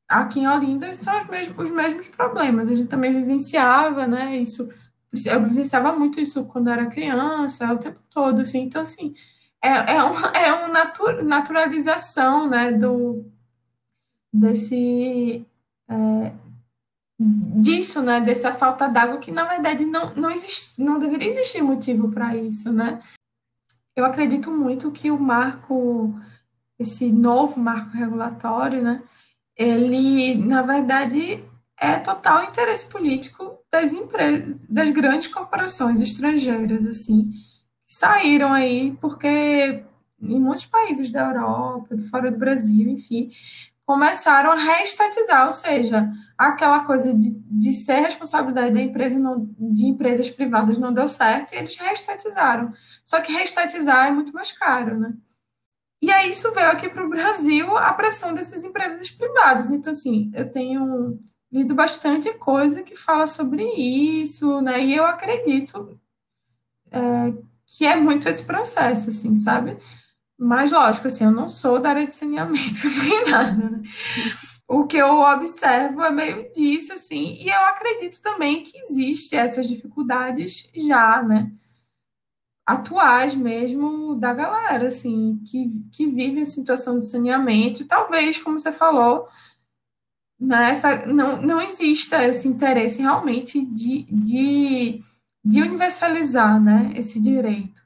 [0.08, 2.68] aqui em Olinda são os mesmos, os mesmos problemas.
[2.68, 4.36] A gente também vivenciava, né?
[4.36, 4.72] Isso,
[5.26, 8.60] eu vivenciava muito isso quando era criança, o tempo todo, assim.
[8.60, 9.16] Então, assim,
[9.60, 12.70] é, é, uma, é uma natu, naturalização, né?
[12.70, 13.26] Do,
[14.32, 15.44] desse...
[15.88, 16.32] É,
[17.18, 18.20] disso, né?
[18.20, 22.72] Dessa falta d'água que, na verdade, não, não, existe, não deveria existir motivo para isso,
[22.72, 23.00] né?
[23.96, 26.12] Eu acredito muito que o marco,
[26.78, 29.02] esse novo marco regulatório, né?
[29.56, 31.44] ele, na verdade,
[31.80, 37.30] é total interesse político das empresas, das grandes corporações estrangeiras, assim,
[37.86, 39.84] que saíram aí porque
[40.20, 43.30] em muitos países da Europa, fora do Brasil, enfim,
[43.86, 49.86] começaram a reestatizar, ou seja, aquela coisa de, de ser responsabilidade da empresa não, de
[49.86, 52.72] empresas privadas não deu certo e eles reestatizaram.
[53.04, 55.14] Só que reestatizar é muito mais caro, né?
[56.02, 59.70] E aí isso veio aqui para o Brasil a pressão dessas empresas privadas.
[59.70, 61.18] Então, assim, eu tenho
[61.50, 64.84] lido bastante coisa que fala sobre isso, né?
[64.84, 65.98] E eu acredito
[66.90, 67.32] é,
[67.64, 69.78] que é muito esse processo, assim, sabe?
[70.38, 73.82] Mas, lógico, assim, eu não sou da área de saneamento nem nada, né?
[74.66, 79.68] O que eu observo é meio disso, assim, e eu acredito também que existe essas
[79.68, 81.52] dificuldades já, né?
[82.66, 88.72] atuais mesmo da galera, assim, que, que vive a situação de saneamento, talvez, como você
[88.72, 89.28] falou,
[90.40, 95.00] nessa, né, não, não exista esse interesse realmente de, de,
[95.44, 97.83] de universalizar né, esse direito.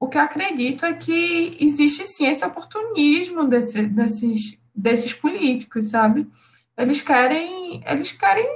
[0.00, 6.28] O que eu acredito é que existe sim esse oportunismo desse, desses, desses políticos, sabe?
[6.76, 8.46] Eles querem, eles querem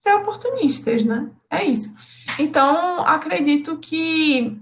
[0.00, 1.30] ser oportunistas, né?
[1.50, 1.96] É isso.
[2.38, 4.60] Então, acredito que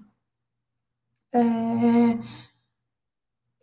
[1.32, 2.18] é...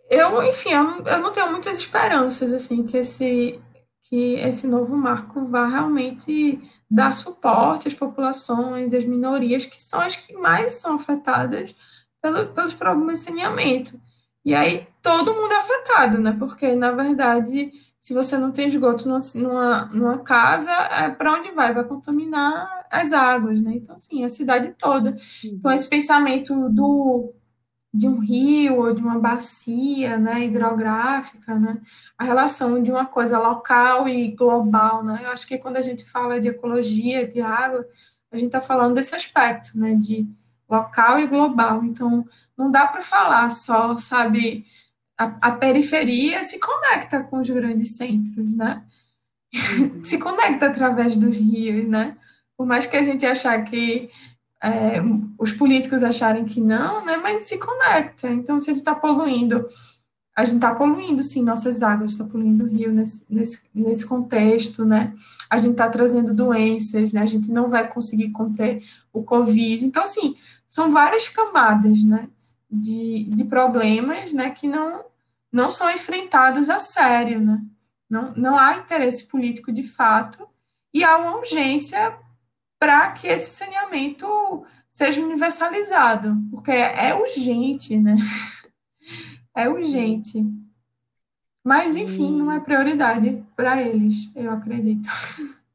[0.10, 3.62] Eu, enfim, eu eu não tenho muitas esperanças, assim, que esse,
[4.02, 10.16] que esse novo marco vá realmente dar suporte às populações, às minorias, que são as
[10.16, 11.76] que mais são afetadas
[12.22, 14.00] pelo, pelos problemas de saneamento.
[14.46, 16.36] E aí todo mundo é afetado, né?
[16.38, 21.74] Porque, na verdade, se você não tem esgoto numa, numa, casa, é, para onde vai?
[21.74, 23.74] Vai contaminar as águas, né?
[23.76, 25.18] Então, assim, a cidade toda.
[25.44, 27.34] Então, esse pensamento do
[27.94, 31.82] de um rio ou de uma bacia né, hidrográfica, né,
[32.18, 35.04] a relação de uma coisa local e global.
[35.04, 35.22] Né?
[35.24, 37.86] Eu acho que quando a gente fala de ecologia, de água,
[38.32, 40.28] a gente está falando desse aspecto, né, de
[40.70, 41.84] local e global.
[41.84, 42.26] Então,
[42.58, 44.66] não dá para falar só, sabe,
[45.18, 48.84] a, a, periferia se conecta com os grandes centros, né?
[49.54, 50.04] Uhum.
[50.04, 52.16] se conecta através dos rios, né?
[52.56, 54.10] Por mais que a gente achar que
[54.62, 55.02] é,
[55.38, 58.30] os políticos acharem que não, né, mas se conecta.
[58.30, 59.66] Então, se a gente está poluindo,
[60.36, 64.86] a gente está poluindo, sim, nossas águas, está poluindo o rio nesse, nesse, nesse contexto,
[64.86, 65.14] né?
[65.50, 67.22] A gente está trazendo doenças, né?
[67.22, 69.86] A gente não vai conseguir conter o Covid.
[69.86, 70.36] Então, assim,
[70.70, 72.30] são várias camadas, né?
[72.70, 74.52] De, de problemas, né?
[74.52, 75.04] Que não,
[75.52, 77.60] não são enfrentados a sério, né?
[78.08, 80.48] Não, não há interesse político de fato
[80.94, 82.16] e há uma urgência
[82.80, 84.28] para que esse saneamento
[84.90, 88.16] seja universalizado, porque é urgente, né?
[89.56, 90.46] É urgente.
[91.64, 95.10] Mas, enfim, não é prioridade para eles, eu acredito.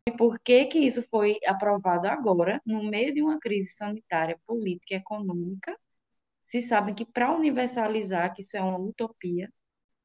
[0.07, 4.94] E por que que isso foi aprovado agora, no meio de uma crise sanitária, política
[4.94, 5.76] e econômica?
[6.46, 9.50] Se sabem que para universalizar, que isso é uma utopia,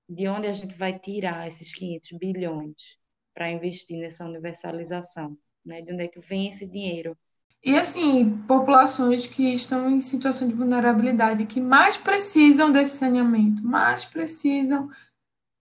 [0.08, 2.98] de onde a gente vai tirar esses 500 bilhões
[3.34, 5.38] para investir nessa universalização?
[5.66, 5.82] né?
[5.82, 7.18] De onde é que vem esse dinheiro?
[7.64, 14.06] E assim, populações que estão em situação de vulnerabilidade, que mais precisam desse saneamento, mais
[14.06, 14.90] precisam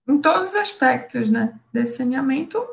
[0.07, 2.65] em todos os aspectos, né, desse saneamento,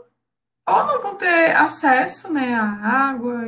[0.69, 3.43] ou não vão ter acesso, né, à água,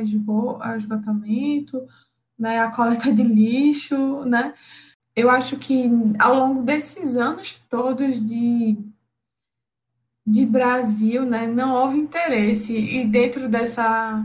[0.61, 1.85] a esgotamento,
[2.37, 4.53] né, a coleta de lixo, né.
[5.15, 8.77] Eu acho que ao longo desses anos todos de
[10.25, 14.23] de Brasil, né, não houve interesse e dentro dessa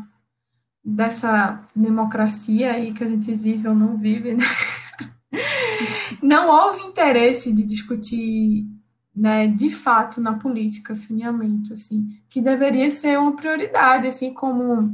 [0.85, 4.45] dessa democracia aí que a gente vive ou não vive, né?
[6.23, 8.67] não houve interesse de discutir,
[9.15, 14.93] né, de fato na política saneamento, assim, que deveria ser uma prioridade, assim como,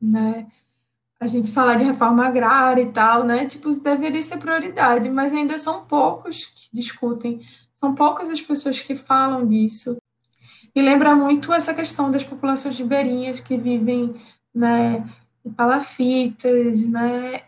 [0.00, 0.48] né,
[1.20, 5.56] a gente falar de reforma agrária e tal, né, tipo, deveria ser prioridade, mas ainda
[5.58, 7.40] são poucos que discutem,
[7.72, 9.96] são poucas as pessoas que falam disso,
[10.74, 14.14] e lembra muito essa questão das populações ribeirinhas que vivem
[14.54, 15.08] né,
[15.44, 17.42] em palafitas, né,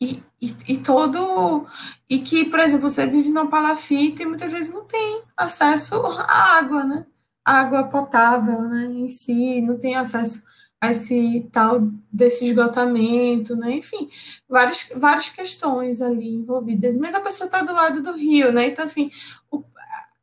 [0.00, 1.66] e, e, e, todo
[2.08, 6.58] e que, por exemplo, você vive numa palafita e muitas vezes não tem acesso à
[6.58, 7.06] água, né?
[7.44, 8.86] água potável, né?
[8.86, 10.42] Em si, não tem acesso
[10.80, 11.80] a esse tal
[12.10, 13.72] desse esgotamento, né?
[13.76, 14.08] Enfim,
[14.48, 16.94] várias, várias questões ali envolvidas.
[16.96, 18.68] Mas a pessoa está do lado do rio, né?
[18.68, 19.10] Então, assim,
[19.50, 19.62] o,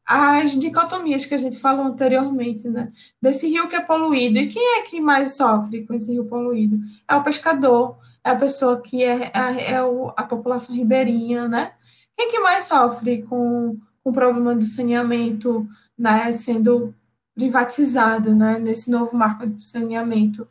[0.05, 2.91] as dicotomias que a gente falou anteriormente, né?
[3.21, 4.39] Desse rio que é poluído.
[4.39, 6.79] E quem é que mais sofre com esse rio poluído?
[7.07, 11.73] É o pescador, é a pessoa que é, é, é o, a população ribeirinha, né?
[12.15, 15.67] Quem que mais sofre com, com o problema do saneamento,
[15.97, 16.31] né?
[16.31, 16.93] Sendo
[17.33, 18.59] privatizado, né?
[18.59, 20.47] Nesse novo marco de saneamento.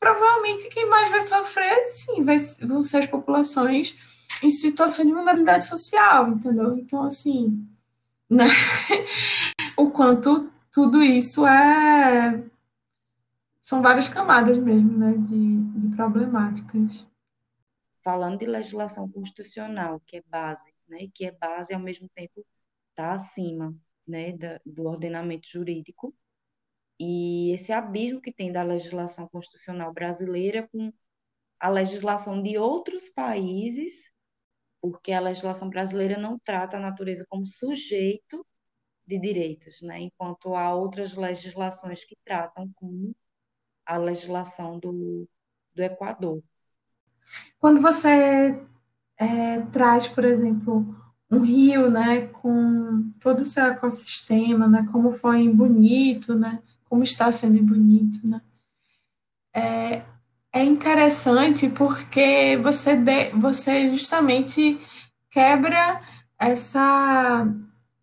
[0.00, 3.96] Provavelmente quem mais vai sofrer, sim, vai, vão ser as populações
[4.42, 6.76] em situação de vulnerabilidade social, entendeu?
[6.76, 7.64] Então, assim,
[8.28, 8.48] né?
[9.76, 12.42] o quanto tudo isso é.
[13.60, 17.06] São várias camadas mesmo, né, de, de problemáticas.
[18.04, 22.44] Falando de legislação constitucional, que é base, né, que é base ao mesmo tempo
[22.90, 23.74] está acima,
[24.06, 26.14] né, da, do ordenamento jurídico,
[26.98, 30.92] e esse abismo que tem da legislação constitucional brasileira com
[31.58, 34.12] a legislação de outros países
[34.82, 38.44] porque a legislação brasileira não trata a natureza como sujeito
[39.06, 40.00] de direitos, né?
[40.00, 43.14] enquanto há outras legislações que tratam como
[43.86, 45.28] a legislação do,
[45.72, 46.42] do Equador.
[47.58, 48.58] Quando você
[49.18, 50.94] é, traz, por exemplo,
[51.30, 57.30] um rio, né, com todo o seu ecossistema, né, como foi bonito, né, como está
[57.32, 58.40] sendo bonito, né,
[59.54, 60.02] é,
[60.52, 64.78] é interessante porque você, de, você justamente
[65.30, 66.00] quebra
[66.38, 67.46] essa,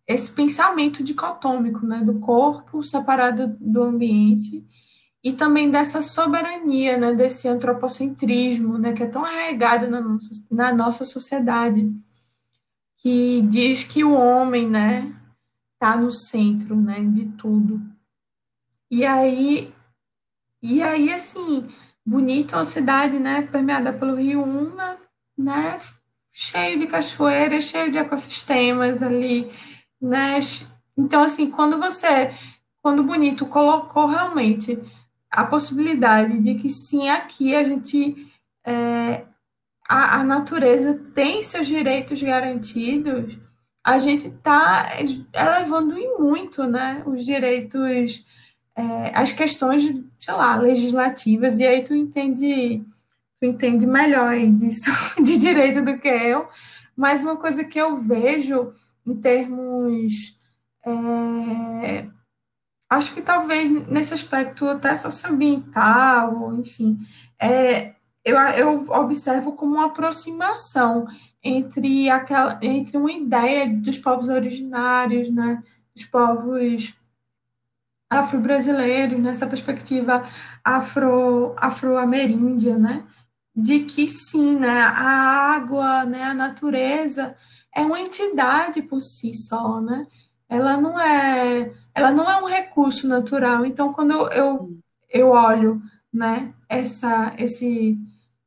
[0.06, 4.66] esse pensamento dicotômico, né, do corpo separado do ambiente
[5.22, 10.72] e também dessa soberania, né, desse antropocentrismo, né, que é tão arraigado na nossa, na
[10.72, 11.90] nossa sociedade,
[12.96, 15.14] que diz que o homem, né,
[15.74, 17.80] está no centro, né, de tudo.
[18.90, 19.72] E aí,
[20.62, 21.68] e aí assim,
[22.04, 24.96] bonito, uma cidade, né, permeada pelo Rio Una,
[25.36, 25.78] né,
[26.32, 29.50] cheio de cachoeiras, cheio de ecossistemas ali,
[30.00, 30.38] né?
[30.96, 32.34] Então, assim, quando você,
[32.82, 34.78] quando Bonito colocou realmente
[35.30, 38.30] a possibilidade de que sim, aqui a gente,
[38.64, 39.24] é,
[39.88, 43.38] a, a natureza tem seus direitos garantidos,
[43.84, 44.90] a gente está
[45.32, 48.26] elevando em muito, né, os direitos
[48.80, 49.82] é, as questões,
[50.18, 52.82] sei lá, legislativas, e aí tu entende,
[53.38, 54.90] tu entende melhor disso,
[55.22, 56.48] de direito do que eu,
[56.96, 58.72] mas uma coisa que eu vejo
[59.06, 60.38] em termos.
[60.84, 62.06] É,
[62.90, 66.98] acho que talvez nesse aspecto até socioambiental, enfim,
[67.40, 71.06] é, eu, eu observo como uma aproximação
[71.42, 75.62] entre aquela entre uma ideia dos povos originários, né,
[75.94, 76.94] dos povos
[78.10, 80.26] afro-brasileiro, nessa perspectiva
[80.64, 83.06] afro, afro-ameríndia, né?
[83.54, 84.80] De que sim, né?
[84.80, 86.24] A água, né?
[86.24, 87.36] A natureza
[87.74, 90.06] é uma entidade por si só, né?
[90.50, 93.64] Ela não é, ela não é um recurso natural.
[93.64, 94.76] Então, quando eu,
[95.08, 95.80] eu olho,
[96.12, 96.52] né?
[96.68, 97.96] Essa, esse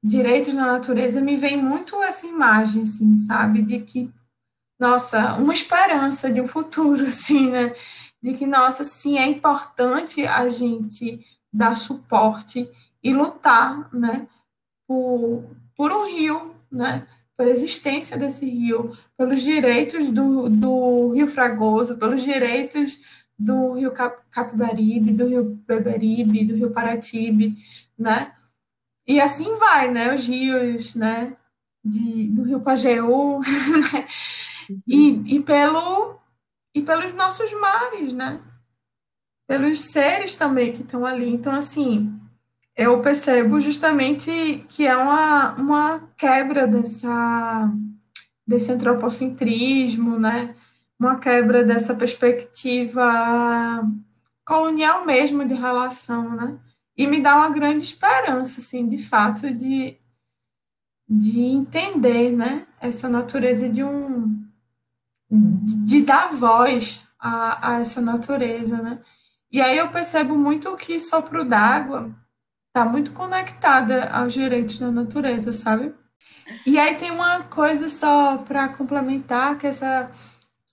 [0.04, 3.64] direitos na natureza, me vem muito essa imagem, assim, sabe?
[3.64, 4.12] De que,
[4.78, 7.74] nossa, uma esperança de um futuro, assim, né?
[8.24, 11.20] de que, nossa, sim, é importante a gente
[11.52, 12.70] dar suporte
[13.04, 14.28] e lutar, né,
[14.88, 15.44] por,
[15.76, 17.06] por um rio, né,
[17.38, 23.02] pela existência desse rio, pelos direitos do, do Rio Fragoso, pelos direitos
[23.38, 27.58] do Rio Cap, Capibaribe, do Rio Beberibe, do Rio Paratibe,
[27.98, 28.34] né,
[29.08, 31.36] e assim vai, né, os rios, né,
[31.84, 34.08] de, do Rio Pajeú, né,
[34.88, 36.22] e, e pelo
[36.74, 38.42] e pelos nossos mares, né?
[39.48, 41.30] Pelos seres também que estão ali.
[41.30, 42.20] Então, assim,
[42.76, 47.72] eu percebo justamente que é uma, uma quebra dessa,
[48.46, 50.56] desse antropocentrismo, né?
[51.00, 53.84] Uma quebra dessa perspectiva
[54.46, 56.58] colonial mesmo de relação, né?
[56.98, 59.98] E me dá uma grande esperança, assim, de fato, de,
[61.08, 62.66] de entender, né?
[62.80, 64.42] Essa natureza de um
[65.30, 69.00] de dar voz a, a essa natureza, né?
[69.52, 72.12] E aí eu percebo muito que Sopro d'Água
[72.74, 75.94] está muito conectada aos direitos da natureza, sabe?
[76.66, 80.10] E aí tem uma coisa só para complementar, que essa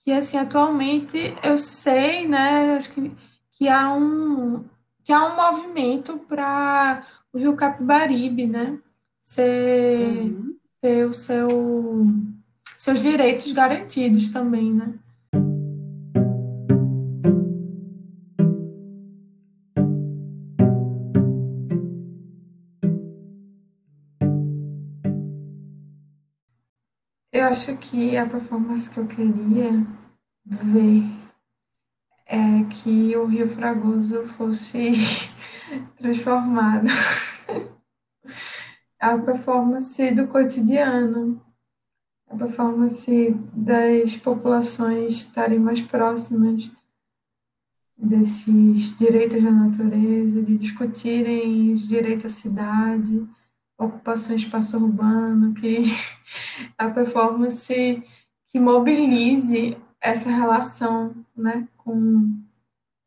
[0.03, 3.11] que assim atualmente eu sei, né, acho que,
[3.51, 4.65] que há um
[5.03, 8.79] que há um movimento para o Rio Capibaribe, né,
[9.19, 10.51] ser uhum
[10.81, 12.07] ter o seu,
[12.65, 14.95] seus direitos garantidos também, né?
[27.41, 29.83] Eu acho que a performance que eu queria
[30.45, 31.03] ver
[32.27, 34.91] é que o Rio Fragoso fosse
[35.97, 36.87] transformado.
[39.01, 41.43] a performance do cotidiano,
[42.29, 46.69] a performance das populações estarem mais próximas
[47.97, 53.27] desses direitos da natureza, de discutirem os direitos à cidade,
[53.85, 55.85] ocupação de espaço urbano, que
[56.77, 58.03] a performance
[58.49, 61.93] que mobilize essa relação, né, com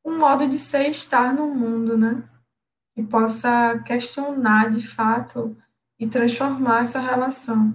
[0.05, 2.22] um modo de ser e estar no mundo, né,
[2.96, 5.56] e possa questionar de fato
[5.98, 7.74] e transformar essa relação.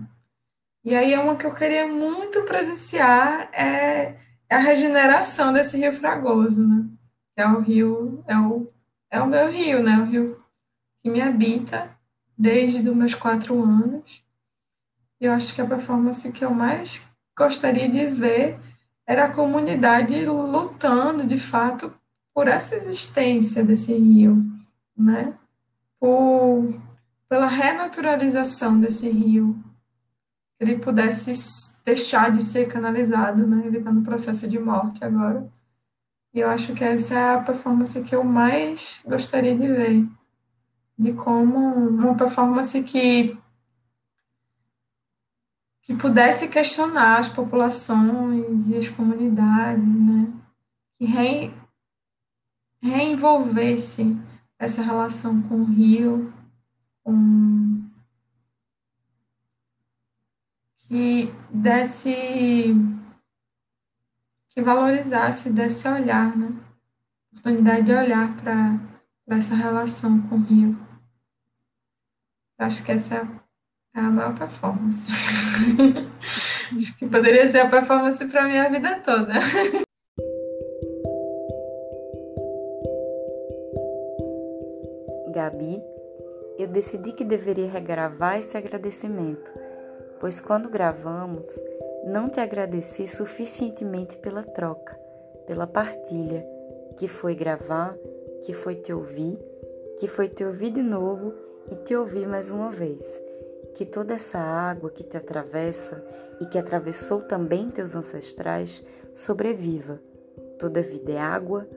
[0.83, 4.15] E aí é uma que eu queria muito presenciar é,
[4.49, 6.85] é a regeneração desse rio Fragoso, né?
[7.35, 8.71] É o rio, é o,
[9.11, 9.97] é o meu rio, né?
[9.97, 10.43] O rio
[11.01, 11.98] que me habita
[12.39, 14.23] desde os meus quatro anos.
[15.19, 18.57] Eu acho que a performance que eu mais gostaria de ver
[19.05, 21.93] era a comunidade lutando, de fato,
[22.33, 24.41] por essa existência desse rio,
[24.95, 25.33] né?
[25.99, 26.73] Por
[27.27, 29.61] pela renaturalização desse rio,
[30.57, 31.31] que ele pudesse
[31.85, 33.67] deixar de ser canalizado, né?
[33.67, 35.47] Ele está no processo de morte agora.
[36.33, 40.07] E eu acho que essa é a performance que eu mais gostaria de ver,
[40.99, 41.57] de como
[41.87, 43.37] uma performance que
[45.81, 50.31] que pudesse questionar as populações e as comunidades, né?
[50.99, 51.53] Que re,
[52.79, 54.15] reenvolvesse
[54.59, 56.27] essa relação com o rio,
[57.03, 57.89] um,
[60.77, 62.75] que desse
[64.49, 66.53] que valorizasse, desse olhar, né?
[67.31, 68.79] Oportunidade de olhar para
[69.37, 70.88] essa relação com o rio.
[72.59, 73.25] Acho que essa
[73.95, 75.09] é a maior performance.
[76.75, 79.31] acho que poderia ser a performance para minha vida toda.
[85.33, 85.81] Gabi
[86.57, 89.53] eu decidi que deveria regravar esse agradecimento,
[90.19, 91.47] pois quando gravamos,
[92.03, 94.99] não te agradeci suficientemente pela troca,
[95.47, 96.45] pela partilha,
[96.97, 97.95] que foi gravar,
[98.45, 99.39] que foi te ouvir,
[99.97, 103.21] que foi te ouvir de novo e te ouvir mais uma vez.
[103.75, 105.99] Que toda essa água que te atravessa
[106.41, 108.83] e que atravessou também teus ancestrais
[109.13, 110.01] sobreviva.
[110.57, 111.67] Toda vida é água,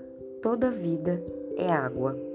[0.41, 1.23] toda vida
[1.57, 2.32] é água.